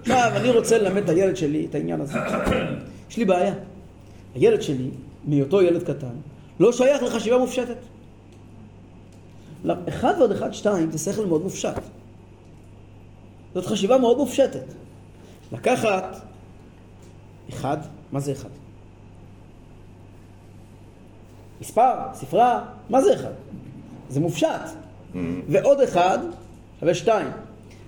[0.00, 2.18] עכשיו, אני רוצה ללמד את הילד שלי את העניין הזה.
[3.10, 3.54] יש לי בעיה.
[4.34, 4.90] הילד שלי,
[5.24, 6.14] מהיותו ילד קטן,
[6.60, 7.76] לא שייך לחשיבה מופשטת.
[9.64, 11.80] לא, 1 ועוד 1, 2 זה שכל מאוד מופשט.
[13.54, 14.64] זאת חשיבה מאוד מופשטת.
[15.52, 16.29] לקחת
[17.50, 17.76] אחד,
[18.12, 18.48] מה זה אחד?
[21.60, 23.32] מספר, ספרה, מה זה אחד?
[24.08, 24.48] זה מופשט.
[25.48, 26.18] ועוד אחד
[26.80, 27.26] שווה שתיים.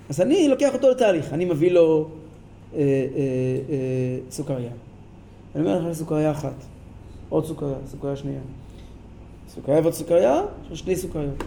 [0.09, 2.09] אז אני לוקח אותו לתהליך, אני מביא לו
[2.75, 2.85] אה, אה,
[3.71, 4.71] אה, סוכריה.
[5.55, 6.55] אני אומר לך סוכריה אחת,
[7.29, 8.41] עוד סוכריה, סוכריה שנייה.
[9.49, 11.45] סוכריה ועוד סוכריה, יש שני סוכריות.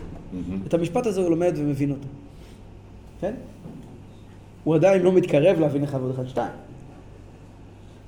[0.67, 2.07] את המשפט הזה הוא לומד ומבין אותו.
[3.21, 3.33] כן?
[4.63, 6.51] הוא עדיין לא מתקרב להבין אחד ועוד אחד שתיים.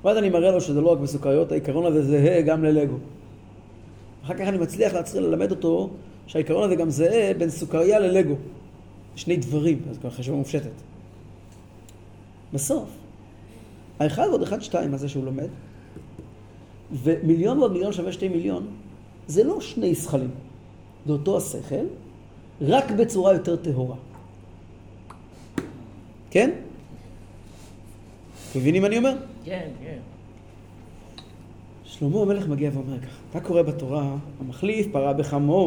[0.08, 2.96] ואז אני מראה לו שזה לא רק בסוכריות, העיקרון הזה זהה גם ללגו.
[4.24, 5.90] אחר כך אני מצליח להתחיל ללמד אותו
[6.28, 8.36] שהעיקרון הזה גם זהה בין סוכריה ללגו.
[9.16, 10.72] שני דברים, אז כבר חשיבה מופשטת.
[12.54, 12.90] בסוף,
[14.00, 15.48] האחד ועוד אחד שתיים הזה שהוא לומד,
[17.04, 18.68] ומיליון ועוד מיליון שווה שתי מיליון,
[19.28, 20.32] זה לא שני שכלים.
[21.06, 21.86] זה אותו השכל,
[22.62, 23.96] רק בצורה יותר טהורה.
[26.32, 26.52] כן?
[28.52, 29.14] אתם מבינים מה אני אומר?
[29.48, 29.98] כן, כן.
[31.84, 35.64] שלמה המלך מגיע ואומר ככה, אתה קורא בתורה, המחליף פרה בחמו,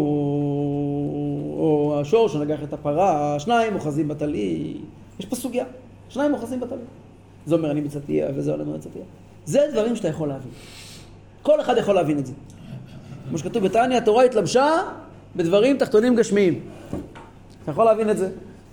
[1.59, 4.77] או השור שנגח את הפרה, שניים אוחזים בטלית.
[5.21, 5.65] יש פה סוגיה,
[6.09, 6.81] שניים אוחזים בטלית.
[7.47, 9.03] זה אומר אני מצטיה וזה אומר מצטיה.
[9.45, 10.53] זה דברים שאתה יכול להבין.
[11.43, 12.33] כל אחד יכול להבין את זה.
[13.29, 14.69] כמו שכתוב בתניא, התורה התלבשה
[15.37, 16.61] בדברים תחתונים גשמיים.
[17.63, 18.31] אתה יכול להבין את זה.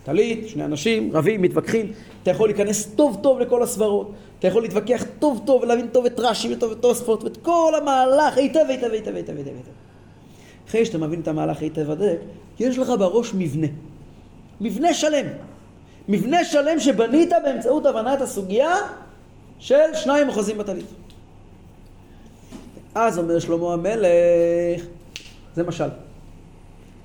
[0.08, 1.92] טלית, שני אנשים, רבים, מתווכחים,
[2.24, 6.20] אתה יכול להיכנס טוב טוב לכל הסברות, אתה יכול להתווכח טוב טוב ולהבין טוב את
[6.20, 9.72] רש"י וטוב את תוספות ואת כל המהלך היטב היטב היטב היטב היטב היטב.
[10.68, 12.18] אחרי שאתה מבין את המהלך היטב הדק,
[12.60, 13.68] יש לך בראש מבנה.
[14.62, 15.26] מבנה שלם.
[16.08, 18.76] מבנה שלם שבנית באמצעות הבנת הסוגיה
[19.60, 20.86] של שניים אוחזים בטלית.
[22.96, 24.86] אז אומר שלמה המלך,
[25.56, 25.90] זה משל.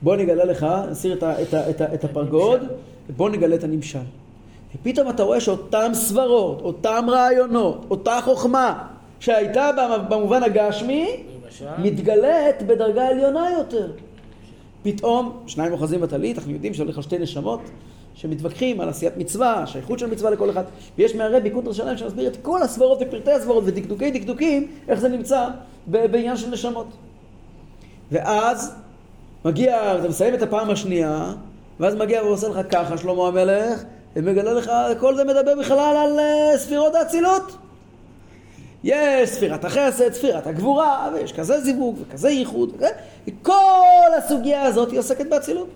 [0.03, 2.61] בוא נגלה לך, נסיר את, את, את, את הפרגוד,
[3.09, 3.99] ובוא נגלה את הנמשל.
[4.75, 8.89] ופתאום אתה רואה שאותם סברות, אותם רעיונות, אותה חוכמה
[9.21, 9.71] שהייתה
[10.09, 11.23] במובן הגשמי?
[11.79, 13.93] מתגלית בדרגה עליונה יותר.
[14.83, 17.61] פתאום, שניים אוחזים בטלית, אנחנו יודעים שהולך על שתי נשמות
[18.15, 20.65] שמתווכחים על עשיית מצווה, שייכות של מצווה לכל אחד,
[20.99, 25.49] ויש מהרבי קונטר שלם שמסביר את כל הסברות ופרטי הסברות ודקדוקי דקדוקים, איך זה נמצא
[25.87, 26.87] בעניין של נשמות.
[28.13, 28.75] ואז
[29.45, 31.33] מגיע, אתה מסיים את הפעם השנייה,
[31.83, 33.83] ואז מגיע ועושה לך ככה, שלמה המלך,
[34.17, 37.57] ומגלה לך, כל זה מדבר בכלל על uh, ספירות האצילות.
[38.85, 45.27] יש ספירת החסד, ספירת הגבורה, ויש כזה זיווג וכזה ייחוד, וכל הסוגיה הזאת היא עוסקת
[45.27, 45.69] באצילות.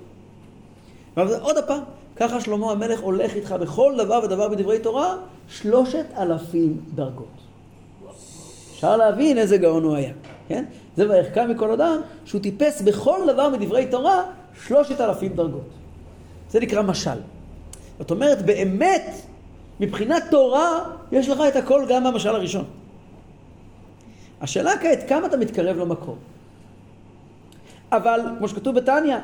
[1.17, 1.81] עוד פעם,
[2.17, 5.17] ככה שלמה המלך הולך איתך בכל דבר ודבר בדברי תורה,
[5.49, 7.37] שלושת אלפים דרגות.
[8.73, 10.13] אפשר להבין איזה גאון הוא היה,
[10.49, 10.65] כן?
[10.97, 14.23] זה ויחכם מכל אדם, שהוא טיפס בכל דבר מדברי תורה
[14.67, 15.86] שלושת אלפים דרגות.
[16.51, 17.19] זה נקרא משל.
[17.99, 19.15] זאת אומרת, באמת,
[19.81, 20.79] מבחינת תורה,
[21.13, 22.65] יש לך את הכל גם במשל הראשון.
[24.41, 26.17] השאלה כעת, כמה אתה מתקרב למקום?
[27.93, 29.17] אבל, כמו שכתוב בתניא,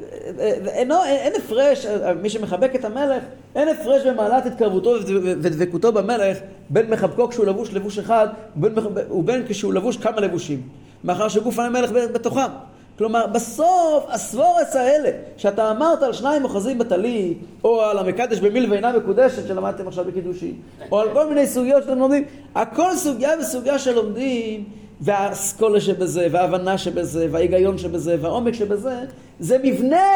[0.00, 1.86] אין, אין הפרש,
[2.22, 3.22] מי שמחבק את המלך,
[3.54, 6.38] אין הפרש במעלת התקרבותו ודבקותו במלך
[6.70, 8.74] בין מחבקו כשהוא לבוש לבוש אחד ובין,
[9.10, 10.62] ובין כשהוא לבוש כמה לבושים,
[11.04, 12.50] מאחר שגוף המלך בתוכם.
[12.98, 18.92] כלומר, בסוף הסבורס האלה, שאתה אמרת על שניים אוחזים בטלית, או על המקדש במיל ואינה
[18.92, 20.54] מקודשת שלמדתם עכשיו בקידושין,
[20.92, 24.64] או על כל מיני סוגיות שאתם לומדים, הכל סוגיה וסוגיה שלומדים,
[25.00, 29.00] והאסכולה שבזה, וההבנה שבזה, וההיגיון שבזה, והעומק שבזה,
[29.40, 30.12] זה מבנה.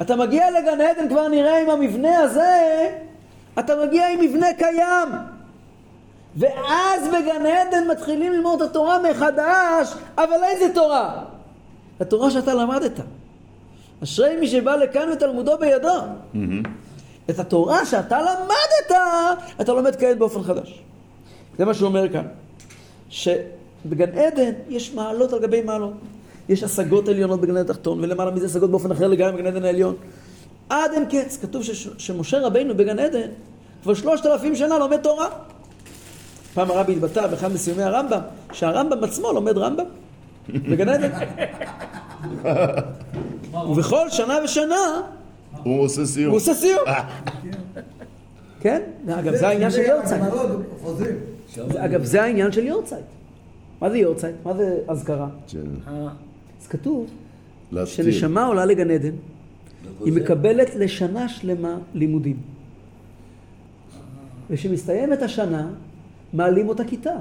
[0.00, 2.88] אתה מגיע לגן עדן, כבר נראה עם המבנה הזה,
[3.58, 5.08] אתה מגיע עם מבנה קיים.
[6.36, 11.35] ואז בגן עדן מתחילים ללמוד את התורה מחדש, אבל איזה תורה?
[12.00, 13.00] התורה שאתה למדת.
[14.02, 15.94] אשרי מי שבא לכאן ותלמודו בידו.
[17.30, 19.00] את התורה שאתה למדת,
[19.60, 20.82] אתה לומד כעת באופן חדש.
[21.58, 22.26] זה מה שהוא אומר כאן.
[23.10, 25.92] שבגן עדן יש מעלות על גבי מעלות.
[26.48, 29.94] יש השגות עליונות בגן עדן התחתון, ולמעלה מזה השגות באופן אחר לגמרי בגן עדן העליון.
[30.68, 33.28] עד אין קץ, כתוב שש- שמשה רבינו בגן עדן
[33.82, 35.28] כבר שלושת אלפים שנה לומד תורה.
[36.54, 38.20] פעם הרבי התבטא באחד מסיומי הרמב"ם,
[38.52, 39.84] שהרמב"ם עצמו לומד רמב"ם
[40.48, 41.10] בגן עדן.
[43.70, 45.00] ובכל שנה ושנה
[45.62, 46.30] הוא עושה סיום.
[46.30, 46.80] הוא עושה סיום.
[48.60, 48.82] כן?
[49.08, 50.22] אגב, זה העניין של יורצייט.
[51.76, 53.04] אגב, זה העניין של יורצייט.
[53.80, 54.34] מה זה יורצייט?
[54.44, 55.28] מה זה אזכרה?
[55.46, 55.56] ש-
[56.62, 57.06] אז כתוב.
[57.86, 59.10] שנשמה עולה לגן עדן,
[60.04, 62.36] היא מקבלת לשנה שלמה לימודים.
[64.50, 65.68] וכשמסתיימת השנה,
[66.32, 67.16] מעלים אותה כיתה.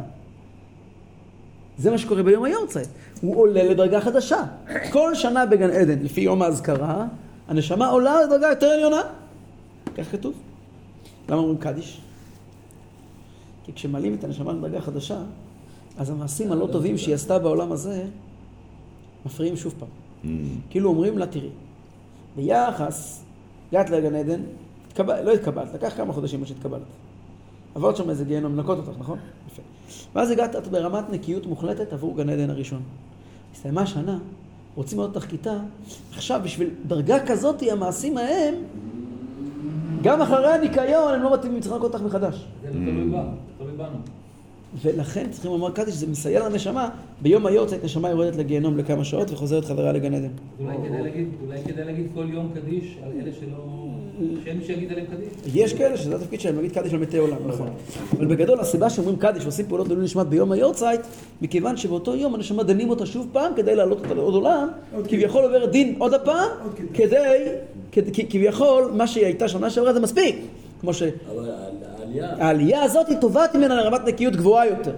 [1.77, 2.87] זה מה שקורה ביום היורצייט.
[3.21, 4.43] הוא עולה לדרגה חדשה.
[4.91, 7.05] כל שנה בגן עדן, לפי יום האזכרה,
[7.47, 9.01] הנשמה עולה לדרגה יותר עליונה.
[9.97, 10.33] כך כתוב.
[11.29, 12.01] למה אומרים קדיש?
[13.63, 15.17] כי כשמעלים את הנשמה לדרגה חדשה,
[15.97, 18.05] אז המעשים הלא טובים שהיא עשתה בעולם הזה,
[19.25, 19.89] מפריעים שוב פעם.
[20.23, 20.27] Mm.
[20.69, 21.49] כאילו אומרים לה, תראי,
[22.35, 23.23] ביחס,
[23.69, 24.41] הגעת לגן עדן,
[24.87, 26.81] התקבל, לא התקבלת, לקח כמה חודשים עד שהתקבלת.
[27.75, 29.19] עברת שם איזה גיהנום, לנקות אותך, נכון?
[30.15, 32.81] ואז הגעת את ברמת נקיות מוחלטת עבור גן עדן הראשון.
[33.53, 34.17] הסתיימה השנה,
[34.75, 35.57] רוצים לראות אותך כיתה,
[36.11, 38.55] עכשיו בשביל דרגה כזאת המעשים ההם,
[40.01, 42.45] גם אחרי הניקיון הם לא מתאימים, צריך לנקות אותך מחדש.
[42.61, 43.97] זה תלוי בנו.
[44.81, 46.89] ולכן צריכים לומר קדיש, זה מסייע לנשמה,
[47.21, 50.29] ביום היורצייט נשמה יורדת לגיהנום לכמה שעות וחוזרת חזרה לגן עדן.
[50.59, 53.89] אולי כדאי להגיד כל יום קדיש על אלה שלא...
[54.43, 55.55] שאין מי שיגיד עליהם קדיש.
[55.55, 57.69] יש כאלה שזה התפקיד שלהם, להגיד קדיש על מתי עולם, נכון.
[58.17, 61.01] אבל בגדול הסיבה שאומרים קדיש ועושים פעולות לעילוי נשמת ביום היורצייט,
[61.41, 64.67] מכיוון שבאותו יום הנשמה דנים אותה שוב פעם כדי להעלות אותה לעוד עולם,
[65.07, 66.49] כביכול עוברת דין עוד הפעם,
[66.93, 70.35] כדי, כביכול מה שהיא הייתה שנה שעברה זה מספיק.
[70.81, 71.49] כמו אבל
[71.99, 74.93] העלייה, שהעלייה הזאת היא תובעת ממנה לרמת נקיות גבוהה יותר.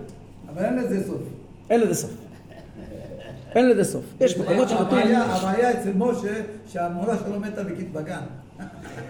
[0.53, 1.21] אבל אין לזה סוף.
[1.69, 2.11] אין לזה סוף.
[3.55, 4.03] אין לזה סוף.
[4.21, 7.61] יש מקומות שכתוב, הבעיה אצל משה שהמורה שלו מתה
[7.93, 8.21] בגן.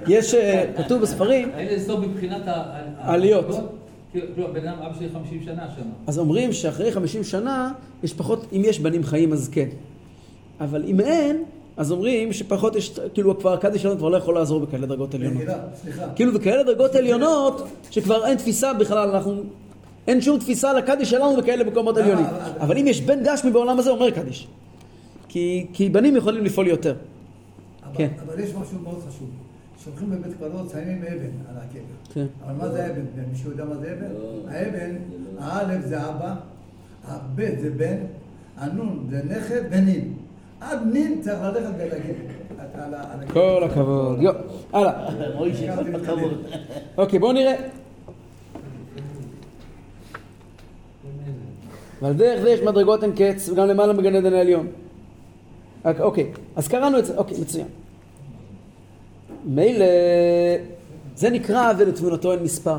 [0.07, 2.41] יש, אה, כתוב בספרים, האם זה סוף מבחינת
[2.97, 3.45] העליות.
[4.11, 5.81] כאילו, כאילו, הבן אדם, אבא שלי 50 שנה שם.
[6.07, 7.71] אז אומרים שאחרי 50 שנה,
[8.03, 9.67] יש פחות, אם יש בנים חיים אז כן.
[10.61, 11.43] אבל אם אין,
[11.77, 15.43] אז אומרים שפחות יש, כאילו כבר הקדיש שלנו כבר לא יכול לעזור בכאלה דרגות עליונות.
[16.15, 19.33] כאילו בכאלה דרגות עליונות, שכבר אין תפיסה בכלל, אנחנו,
[20.07, 22.25] אין שום תפיסה לקדיש שלנו בכאלה מקומות עליונים.
[22.25, 24.47] אבל- אבל אם יש בן גשמי בעולם הזה, אומר קדיש.
[25.29, 26.93] כי, כי בנים יכולים לפעול יותר.
[27.87, 28.07] אבל, כן.
[28.25, 29.29] אבל יש משהו מאוד חשוב.
[29.77, 32.13] כשהולכים לבית קברות שמים אבן על הקבר.
[32.13, 32.25] כן.
[32.45, 33.01] אבל מה זה אבן?
[33.31, 34.11] מישהו יודע מה זה אבן?
[34.47, 34.95] האבן,
[35.39, 36.35] האלף זה אבא,
[37.07, 37.97] הבית זה בן,
[38.57, 40.13] הנון זה נכד ונין.
[40.61, 42.15] עד נין צריך ללכת ולהגיד.
[43.33, 44.21] כל הכבוד.
[44.21, 44.33] יו,
[44.73, 45.09] הלאה.
[46.97, 47.55] אוקיי, בואו נראה.
[52.01, 54.67] ועל דרך זה יש מדרגות אין קץ, וגם למעלה בגן עדן העליון.
[55.85, 57.67] אוק- אוקיי, אז קראנו את זה, אוקיי, מצוין.
[59.45, 59.85] מילא,
[61.15, 62.77] זה נקרא ולתבונתו אין מספר.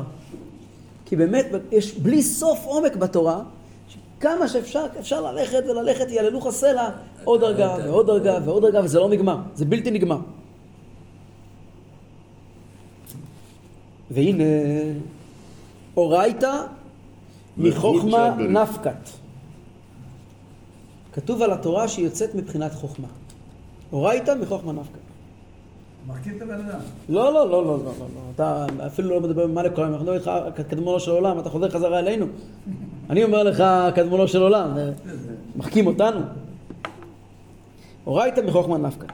[1.05, 3.41] כי באמת, יש בלי סוף עומק בתורה,
[3.89, 6.89] שכמה שאפשר, אפשר ללכת וללכת, יעללוך הסלע,
[7.23, 10.17] עוד דרגה ועוד דרגה ועוד דרגה, וזה לא נגמר, זה בלתי נגמר.
[14.11, 14.43] והנה,
[15.97, 16.61] אורייתא
[17.57, 18.35] מחוכמה.
[18.39, 19.09] נפקת.
[21.13, 23.07] כתוב על התורה שהיא יוצאת מבחינת חוכמה.
[23.91, 24.99] אורייתא מחוכמה נפקת.
[26.07, 26.79] מחכים את הבן אדם.
[27.09, 28.21] לא, לא, לא, לא, לא, לא, לא.
[28.35, 31.69] אתה אפילו לא מדבר מה לכל העולם, אנחנו מדברים איתך קדמונו של עולם, אתה חוזר
[31.69, 32.25] חזרה אלינו.
[33.09, 33.63] אני אומר לך
[33.95, 34.77] קדמונו של עולם,
[35.55, 36.19] מחכים אותנו.
[38.07, 39.13] אורייתא מחוכמה נפקת.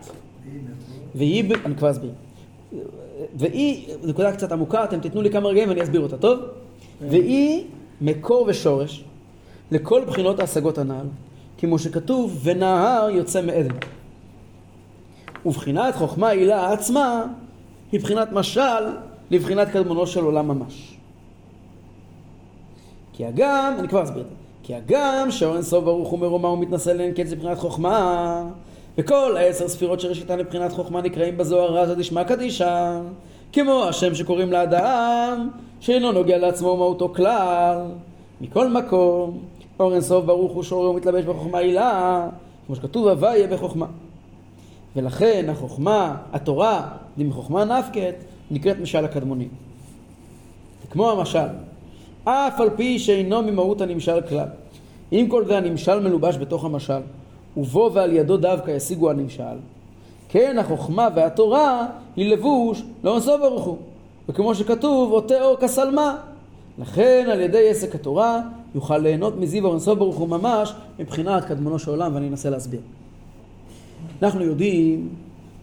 [1.15, 2.11] והיא, אני כבר אסביר.
[3.37, 6.39] והיא, נקודה קצת עמוקה, אתם תיתנו לי כמה רגעים ואני אסביר אותה, טוב?
[7.09, 7.63] והיא
[8.01, 9.03] מקור ושורש
[9.71, 11.05] לכל בחינות ההשגות הנ"ל,
[11.57, 13.75] כמו שכתוב, ונהר יוצא מעדן.
[15.45, 17.23] ובחינת חוכמה עילה עצמה
[17.91, 18.85] היא בחינת משל
[19.31, 20.97] לבחינת קדמונו של עולם ממש.
[23.13, 26.89] כי הגם, אני כבר אסביר את זה, כי הגם שאור אינסוף ברוך הוא מרומם ומתנשא
[26.89, 28.43] לאין קץ לבחינת חוכמה,
[28.97, 32.99] וכל העשר ספירות שראשיתן לבחינת חוכמה נקראים בזוהר רזא דשמיא קדישא,
[33.53, 35.49] כמו השם שקוראים לאדם,
[35.79, 37.77] שאינו נוגע לעצמו ומהותו כלל.
[38.41, 39.39] מכל מקום,
[39.79, 42.27] אור אינסוף ברוך הוא שורר ומתלבש בחוכמה עילה,
[42.67, 43.85] כמו שכתוב הוויה בחוכמה.
[44.95, 48.15] ולכן החוכמה, התורה, דמחוכמה נפקת,
[48.51, 49.49] נקראת משל הקדמונים.
[50.89, 51.47] כמו המשל,
[52.23, 54.47] אף על פי שאינו ממהות הנמשל כלל.
[55.11, 57.01] אם כל זה הנמשל מלובש בתוך המשל,
[57.57, 59.57] ובו ועל ידו דווקא ישיגו הנמשל,
[60.29, 63.77] כן החוכמה והתורה היא לבוש לא נסוף ברוך הוא.
[64.29, 66.17] וכמו שכתוב, עוטה אור כסלמה.
[66.79, 68.41] לכן על ידי עסק התורה
[68.75, 72.79] יוכל ליהנות מזיו אור אינסוף ברוך הוא ממש מבחינת קדמונו של עולם, ואני אנסה להסביר.
[74.21, 75.09] אנחנו יודעים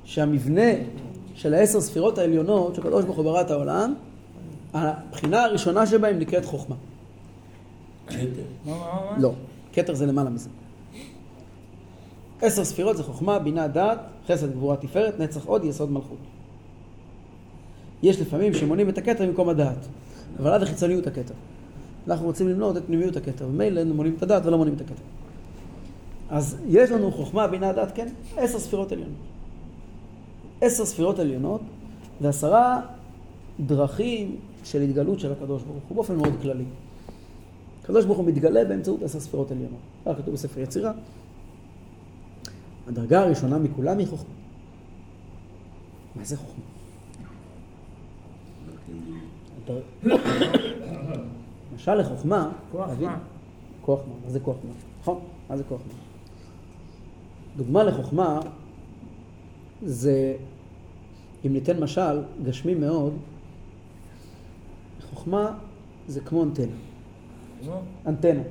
[0.04, 0.70] שהמבנה
[1.34, 3.94] של העשר ספירות העליונות שקדוש ברוך הוא ברא את העולם,
[4.74, 6.76] הבחינה הראשונה שבהם נקראת חוכמה.
[8.06, 8.16] כתר.
[8.64, 9.18] מה, מה, מה?
[9.18, 9.32] לא,
[9.72, 10.48] כתר זה למעלה מזה.
[12.40, 13.98] עשר ספירות זה חוכמה, בינה, דעת,
[14.28, 16.18] חסד, גבורה, תפארת, נצח עוד, יסוד מלכות.
[18.02, 19.86] יש לפעמים שמונים את הכתר במקום הדעת,
[20.38, 21.34] אבל עד החיצוניות הכתר.
[22.08, 25.02] אנחנו רוצים למנות את פנימיות הכתר, ומילא מונים את הדעת ולא מונים את הכתר.
[26.30, 29.14] אז יש לנו חוכמה, בינה, דעת, כן, עשר ספירות עליונות.
[30.60, 31.60] עשר ספירות עליונות
[32.20, 32.80] ועשרה
[33.60, 36.64] דרכים של התגלות של הקדוש ברוך הוא באופן מאוד כללי.
[37.82, 39.80] הקדוש ברוך הוא מתגלה באמצעות עשר ספירות עליונות.
[40.04, 40.92] כך כתוב בספר יצירה.
[42.88, 44.34] הדרגה הראשונה מכולם היא חוכמה.
[46.16, 46.64] מה זה חוכמה?
[51.82, 53.18] משל לחוכמה, כוח להבין- מה?
[53.80, 54.14] כוח מה?
[54.24, 54.70] מה זה כוח מה?
[55.00, 55.20] נכון,
[55.50, 55.94] מה זה כוח מה?
[57.56, 58.40] דוגמה לחוכמה
[59.82, 60.36] זה,
[61.46, 63.14] אם ניתן משל גשמי מאוד,
[65.10, 65.58] חוכמה
[66.08, 66.66] זה כמו אנטנה.
[68.06, 68.42] אנטנה.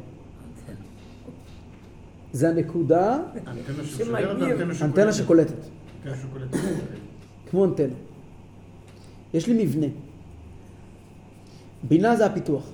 [2.33, 3.19] זה הנקודה,
[4.85, 5.55] אנטנה שקולטת.
[7.49, 7.93] כמו אנטנה.
[9.33, 9.87] יש לי מבנה.
[11.83, 12.69] בינה זה הפיתוח,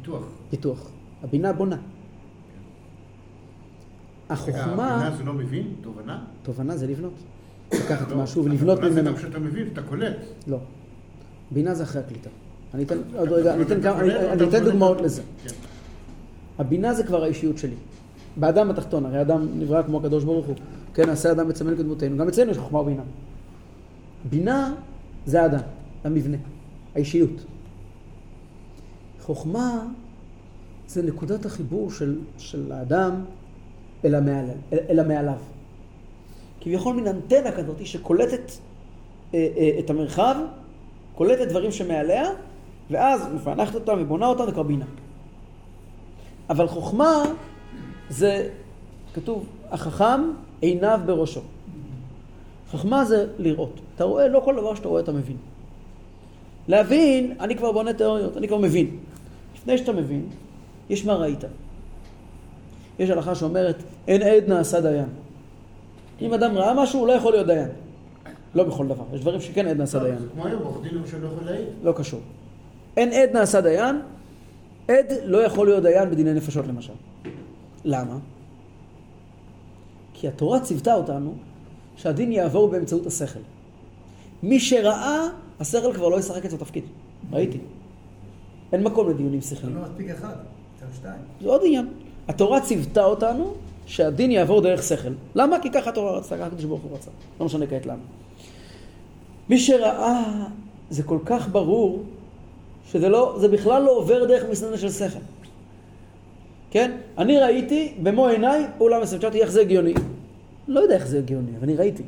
[0.00, 0.24] פיתוח.
[0.50, 0.90] פיתוח.
[1.22, 1.76] הבינה בונה.
[4.30, 5.74] החוכמה, הבינה זה לא מבין?
[5.80, 6.24] תובנה?
[6.42, 7.12] תובנה זה לבנות.
[7.84, 8.16] לקחת לא.
[8.16, 9.16] משהו ולבנות התובנה זה ממנו.
[9.16, 10.16] גם כשאתה מבין, אתה קולט.
[10.46, 10.58] לא.
[11.50, 12.30] בינה זה אחרי הקליטה.
[12.74, 13.62] אני אתן, עוד רגע, אני
[14.48, 14.64] אתן.
[14.64, 15.22] דוגמאות לזה.
[15.44, 15.50] כן.
[16.58, 17.74] הבינה זה כבר האישיות שלי.
[18.36, 20.54] באדם התחתון, הרי אדם נברא כמו הקדוש ברוך הוא.
[20.94, 22.16] כן, נעשה אדם בצלמנו כדמותנו.
[22.16, 23.02] גם אצלנו יש חוכמה ובינה.
[24.30, 24.74] בינה
[25.26, 25.60] זה האדם,
[26.04, 26.36] המבנה,
[26.94, 27.44] האישיות.
[29.20, 29.86] חוכמה
[30.88, 33.24] זה נקודת החיבור של, של האדם
[34.04, 35.38] אל, המעל, אל, אל המעליו.
[36.60, 38.52] כביכול מין אנטנה כזאת שקולטת
[39.34, 40.34] אה, אה, את המרחב,
[41.14, 42.30] קולטת דברים שמעליה,
[42.90, 44.84] ואז מפענחת אותם ובונה אותם, זה כבר בינה.
[46.50, 47.22] אבל חוכמה
[48.08, 48.48] זה,
[49.14, 50.20] כתוב, החכם
[50.60, 51.40] עיניו בראשו.
[52.70, 53.80] חכמה זה לראות.
[53.96, 55.36] אתה רואה, לא כל דבר שאתה רואה אתה מבין.
[56.68, 58.96] להבין, אני כבר בונה תיאוריות, אני כבר מבין.
[59.60, 60.26] לפני שאתה מבין,
[60.90, 61.44] יש מה ראית.
[62.98, 63.76] יש הלכה שאומרת,
[64.08, 65.08] אין עד נעשה דיין.
[66.20, 67.68] אם אדם ראה משהו, הוא לא יכול להיות דיין.
[68.54, 69.04] לא בכל דבר.
[69.12, 70.18] יש דברים שכן עד נעשה דיין.
[70.32, 71.66] כמו היום, עורך דין למשל לא יכול להעיד.
[71.82, 72.20] לא קשור.
[72.96, 74.00] אין עד נעשה דיין,
[74.88, 76.92] עד לא יכול להיות דיין בדיני נפשות למשל.
[77.84, 78.18] למה?
[80.14, 81.34] כי התורה ציוותה אותנו
[81.96, 83.40] שהדין יעבור באמצעות השכל.
[84.42, 85.28] מי שראה,
[85.60, 86.84] השכל כבר לא ישחק אצלו תפקיד.
[87.32, 87.58] ראיתי.
[88.72, 89.76] אין מקום לדיונים זה שכליים.
[89.76, 90.34] לא מספיק אחד,
[90.80, 91.20] צריך שתיים.
[91.40, 91.88] זה עוד עניין.
[92.28, 93.54] התורה ציוותה אותנו
[93.86, 95.12] שהדין יעבור דרך שכל.
[95.34, 95.60] למה?
[95.62, 97.10] כי ככה התורה רצתה, ככה הקדוש ברוך הוא רצה.
[97.40, 98.02] לא משנה כעת למה.
[99.48, 100.22] מי שראה,
[100.90, 102.02] זה כל כך ברור,
[102.90, 105.18] שזה לא, זה בכלל לא עובר דרך מסננת של שכל.
[106.70, 106.96] כן?
[107.18, 109.94] אני ראיתי במו עיניי פעולה מסוימת, שאלתי איך זה הגיוני.
[110.68, 112.02] לא יודע איך זה הגיוני, אבל אני ראיתי.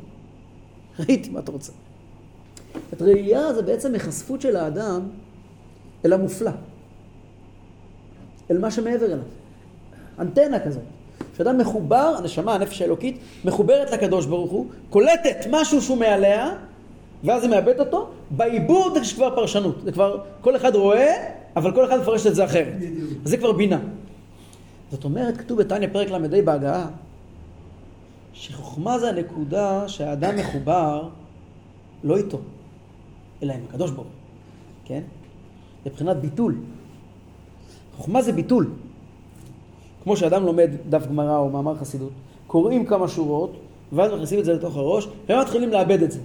[0.99, 1.71] ראיתי, מה אתה רוצה?
[2.93, 5.01] את ראייה זה בעצם היחשפות של האדם
[6.05, 6.51] אל המופלא.
[8.51, 9.17] אל מה שמעבר אליו.
[10.19, 10.83] אנטנה כזאת.
[11.33, 16.55] כשאדם מחובר, הנשמה, הנפש האלוקית, מחוברת לקדוש ברוך הוא, קולטת משהו שהוא מעליה,
[17.23, 19.75] ואז היא מאבדת אותו, בעיבוד יש כבר פרשנות.
[19.83, 21.13] זה כבר, כל אחד רואה,
[21.55, 22.73] אבל כל אחד מפרש את זה אחרת.
[23.23, 23.79] זה כבר בינה.
[24.91, 26.87] זאת אומרת, כתוב בתניא פרק ל"ה בהגעה,
[28.33, 31.09] שחוכמה זה הנקודה שהאדם מחובר
[32.03, 32.39] לא איתו,
[33.43, 34.13] אלא עם הקדוש ברוך הוא,
[34.85, 35.01] כן?
[35.85, 36.55] מבחינת ביטול.
[37.97, 38.69] חוכמה זה ביטול.
[40.03, 42.11] כמו שאדם לומד דף גמרא או מאמר חסידות,
[42.47, 43.51] קוראים כמה שורות,
[43.91, 46.19] ואז מכניסים את זה לתוך הראש, והם מתחילים לאבד את זה.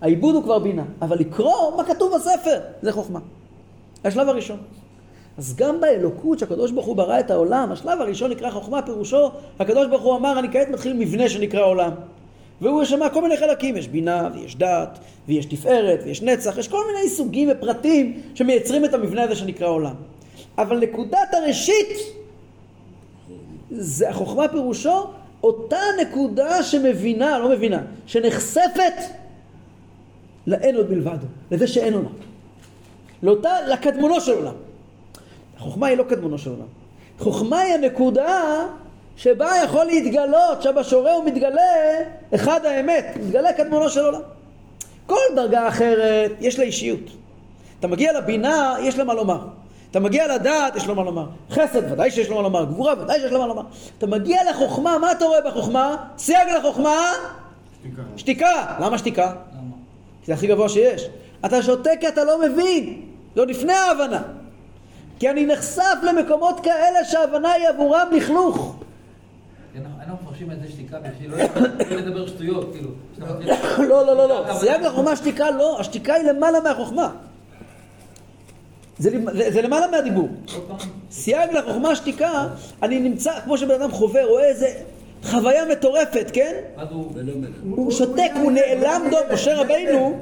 [0.00, 3.18] העיבוד הוא כבר בינה, אבל לקרוא מה כתוב בספר, זה חוכמה.
[4.04, 4.58] השלב הראשון.
[5.38, 9.86] אז גם באלוקות שהקדוש ברוך הוא ברא את העולם, השלב הראשון נקרא חוכמה, פירושו, הקדוש
[9.86, 11.90] ברוך הוא אמר, אני כעת מתחיל מבנה שנקרא עולם.
[12.64, 14.98] והוא שמע כל מיני חלקים, יש בינה, ויש דת,
[15.28, 19.94] ויש תפארת, ויש נצח, יש כל מיני סוגים ופרטים שמייצרים את המבנה הזה שנקרא עולם.
[20.58, 21.88] אבל נקודת הראשית,
[23.70, 25.04] זה החוכמה פירושו,
[25.42, 28.94] אותה נקודה שמבינה, לא מבינה, שנחשפת
[30.46, 32.12] לאין עוד מלבדו, לזה שאין עולם.
[33.22, 34.54] לאותה, לקדמונו של עולם.
[35.56, 36.66] החוכמה היא לא קדמונו של עולם.
[37.18, 38.66] חוכמה היא הנקודה
[39.16, 41.62] שבה יכול להתגלות, שבשורה הוא מתגלה
[42.34, 44.20] אחד האמת, מתגלה קדמונו של עולם.
[45.06, 47.00] כל דרגה אחרת יש לה אישיות.
[47.80, 49.38] אתה מגיע לבינה, יש לה מה לומר.
[49.90, 51.26] אתה מגיע לדעת, יש לו מה לומר.
[51.50, 52.64] חסד, ודאי שיש לו מה לומר.
[52.64, 53.62] גבורה, ודאי שיש לו מה לומר.
[53.98, 55.96] אתה מגיע לחוכמה, מה אתה רואה בחוכמה?
[56.18, 57.12] סייג לחוכמה,
[57.82, 58.02] שתיקה.
[58.16, 58.76] שתיקה.
[58.80, 59.26] למה שתיקה?
[59.26, 59.76] למה?
[60.22, 61.08] כי זה הכי גבוה שיש.
[61.44, 63.02] אתה שותק כי אתה לא מבין.
[63.34, 64.22] זה עוד לפני ההבנה.
[65.18, 68.76] כי אני נחשף למקומות כאלה שההבנה היא עבורם לכלוך.
[70.08, 71.36] אנחנו מפרשים את זה שתיקה בשביל לא
[71.90, 72.90] לא לדבר שטויות, כאילו.
[73.78, 74.40] לא, לא, לא, לא.
[74.40, 75.80] אבל- סייג לחוכמה שתיקה לא.
[75.80, 77.10] השתיקה היא למעלה מהחוכמה.
[78.98, 80.28] זה, למעלה מהדיבור.
[81.10, 82.48] סייג לחוכמה שתיקה,
[82.82, 84.66] אני נמצא, כמו שבן אדם חווה, רואה איזה
[85.24, 86.54] חוויה מטורפת, כן?
[86.76, 87.90] ואז הוא...
[87.90, 89.20] שותק, הוא נעלם דום.
[89.32, 90.18] משה רבינו.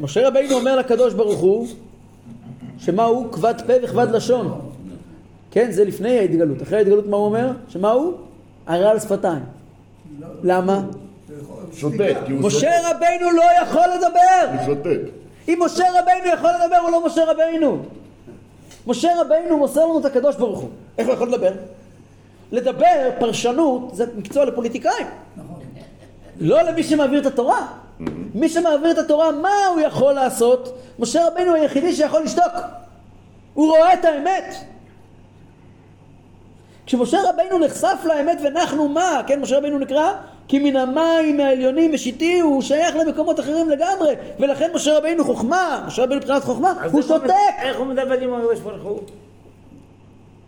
[0.00, 1.66] משה רבינו אומר לקדוש ברוך הוא,
[2.78, 3.32] שמה הוא?
[3.32, 4.60] כבד פה וכבד לשון.
[5.50, 6.62] כן, זה לפני ההתגלות.
[6.62, 7.50] אחרי ההתגלות מה הוא אומר?
[7.68, 8.12] שמה הוא?
[8.68, 9.44] הרעל שפתיים.
[10.42, 10.80] למה?
[11.72, 12.70] שותק, כי הוא משה.
[12.90, 14.58] רבינו לא יכול לדבר!
[14.58, 15.00] הוא שותק.
[15.48, 17.82] אם משה רבינו יכול לדבר, הוא לא משה רבינו.
[18.86, 20.70] משה רבינו מוסר לנו את הקדוש ברוך הוא.
[20.98, 21.52] איך הוא יכול לדבר?
[22.52, 25.06] לדבר, פרשנות, זה מקצוע לפוליטיקאים.
[26.40, 27.66] לא למי שמעביר את התורה.
[28.34, 30.78] מי שמעביר את התורה, מה הוא יכול לעשות?
[30.98, 32.52] משה רבינו היחידי שיכול לשתוק.
[33.54, 34.54] הוא רואה את האמת.
[36.88, 39.22] כשמשה רבינו נחשף לאמת ונחנו מה?
[39.26, 40.12] כן, משה רבינו נקרא
[40.48, 46.02] כי מן המים העליונים משיתי הוא שייך למקומות אחרים לגמרי ולכן משה רבינו חוכמה, משה
[46.02, 47.30] רבינו מבחינת חוכמה, הוא שותק.
[47.62, 49.00] איך הוא מדבר עם הקדוש ברוך הוא?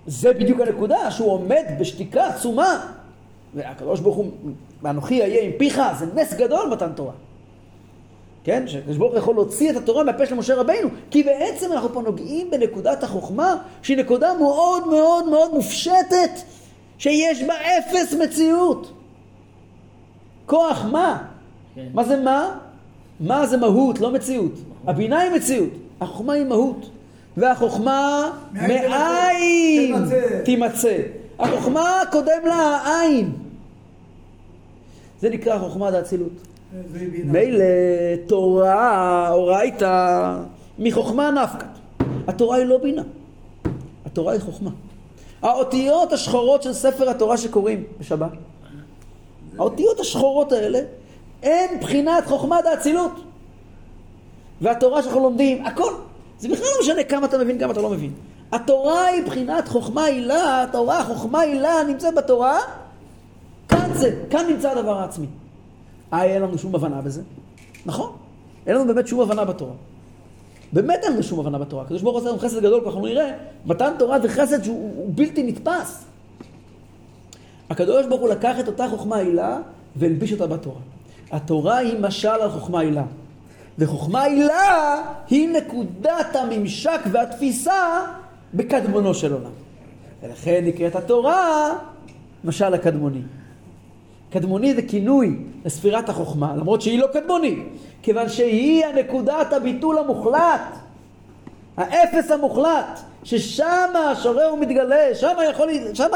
[0.06, 2.86] זה בדיוק הנקודה, שהוא עומד בשתיקה עצומה.
[3.54, 4.30] והקדוש ברוך הוא,
[4.82, 7.12] ואנוכי אהיה עם פיך, זה נס גדול מתן תורה.
[8.44, 8.68] כן?
[8.68, 12.02] שהקדוש ברוך הוא יכול להוציא את התורה מהפה של משה רבינו, כי בעצם אנחנו פה
[12.02, 16.30] נוגעים בנקודת החוכמה, שהיא נקודה מאוד מאוד מאוד מופשטת,
[16.98, 18.92] שיש בה אפס מציאות.
[20.46, 21.22] כוח מה?
[21.74, 21.86] כן.
[21.94, 22.58] מה זה מה?
[23.20, 24.52] מה זה מהות, לא מציאות.
[24.86, 25.70] הבינה היא מציאות,
[26.00, 26.90] החוכמה היא מהות.
[27.36, 29.94] והחוכמה מאין.
[30.44, 30.96] תימצא.
[31.38, 33.32] החוכמה קודם לה העין.
[35.20, 36.32] זה נקרא חוכמה דאצילות.
[37.24, 37.64] מילא
[38.26, 40.36] תורה, אורייתא,
[40.78, 41.66] מחוכמה נפקא.
[42.26, 43.02] התורה היא לא בינה,
[44.06, 44.70] התורה היא חוכמה.
[45.42, 48.30] האותיות השחורות של ספר התורה שקוראים בשבת,
[49.58, 50.80] האותיות השחורות האלה
[51.42, 53.12] הן בחינת חוכמה דאצילות.
[54.60, 55.92] והתורה שאנחנו לומדים, הכל.
[56.38, 58.12] זה בכלל לא משנה כמה אתה מבין, כמה אתה לא מבין.
[58.52, 62.58] התורה היא בחינת חוכמה הילה, התורה, חוכמה הילה נמצאת בתורה,
[63.68, 65.26] כאן זה, כאן נמצא הדבר העצמי.
[66.12, 67.22] אה, אין לנו שום הבנה בזה.
[67.86, 68.12] נכון,
[68.66, 69.72] אין לנו באמת שום הבנה בתורה.
[70.72, 71.82] באמת אין לנו שום הבנה בתורה.
[71.82, 73.30] הקדוש ברוך הוא עושה לנו חסד גדול, ככה אנחנו נראה,
[73.66, 76.04] מתן תורה זה חסד שהוא הוא בלתי נתפס.
[77.70, 79.58] הקדוש ברוך הוא לקח את אותה חוכמה הילה
[79.96, 80.80] והלביש אותה בתורה.
[81.30, 83.04] התורה היא משל על חוכמה הילה.
[83.78, 88.06] וחוכמה הילה היא נקודת הממשק והתפיסה
[88.54, 89.50] בקדמונו של עולם.
[90.22, 91.74] ולכן נקראת התורה
[92.44, 93.22] משל הקדמוני.
[94.30, 97.56] קדמוני זה כינוי לספירת החוכמה, למרות שהיא לא קדמוני,
[98.02, 100.60] כיוון שהיא הנקודת הביטול המוחלט,
[101.76, 103.66] האפס המוחלט, ששם
[104.12, 106.08] השורר הוא מתגלה, שם יכול, לה- שם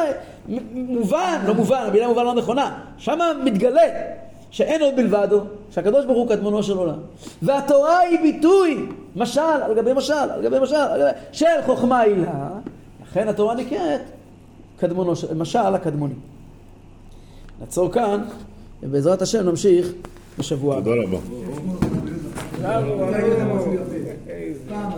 [0.75, 3.83] מובן, לא מובן, המילה מובן לא נכונה, שם מתגלה
[4.51, 5.41] שאין עוד מלבדו,
[5.71, 6.99] שהקדוש ברוך הוא קדמונו של עולם.
[7.43, 8.87] והתורה היא ביטוי,
[9.17, 12.49] משל על גבי משל, על גבי משל, על גבי, של חוכמה הילה,
[13.03, 14.01] לכן התורה נקראת
[14.79, 16.15] קדמונו, של- משל הקדמוני.
[17.61, 18.23] נעצור כאן,
[18.83, 19.93] ובעזרת השם נמשיך
[20.39, 20.91] בשבוע הבא.
[20.91, 21.19] תודה רבה.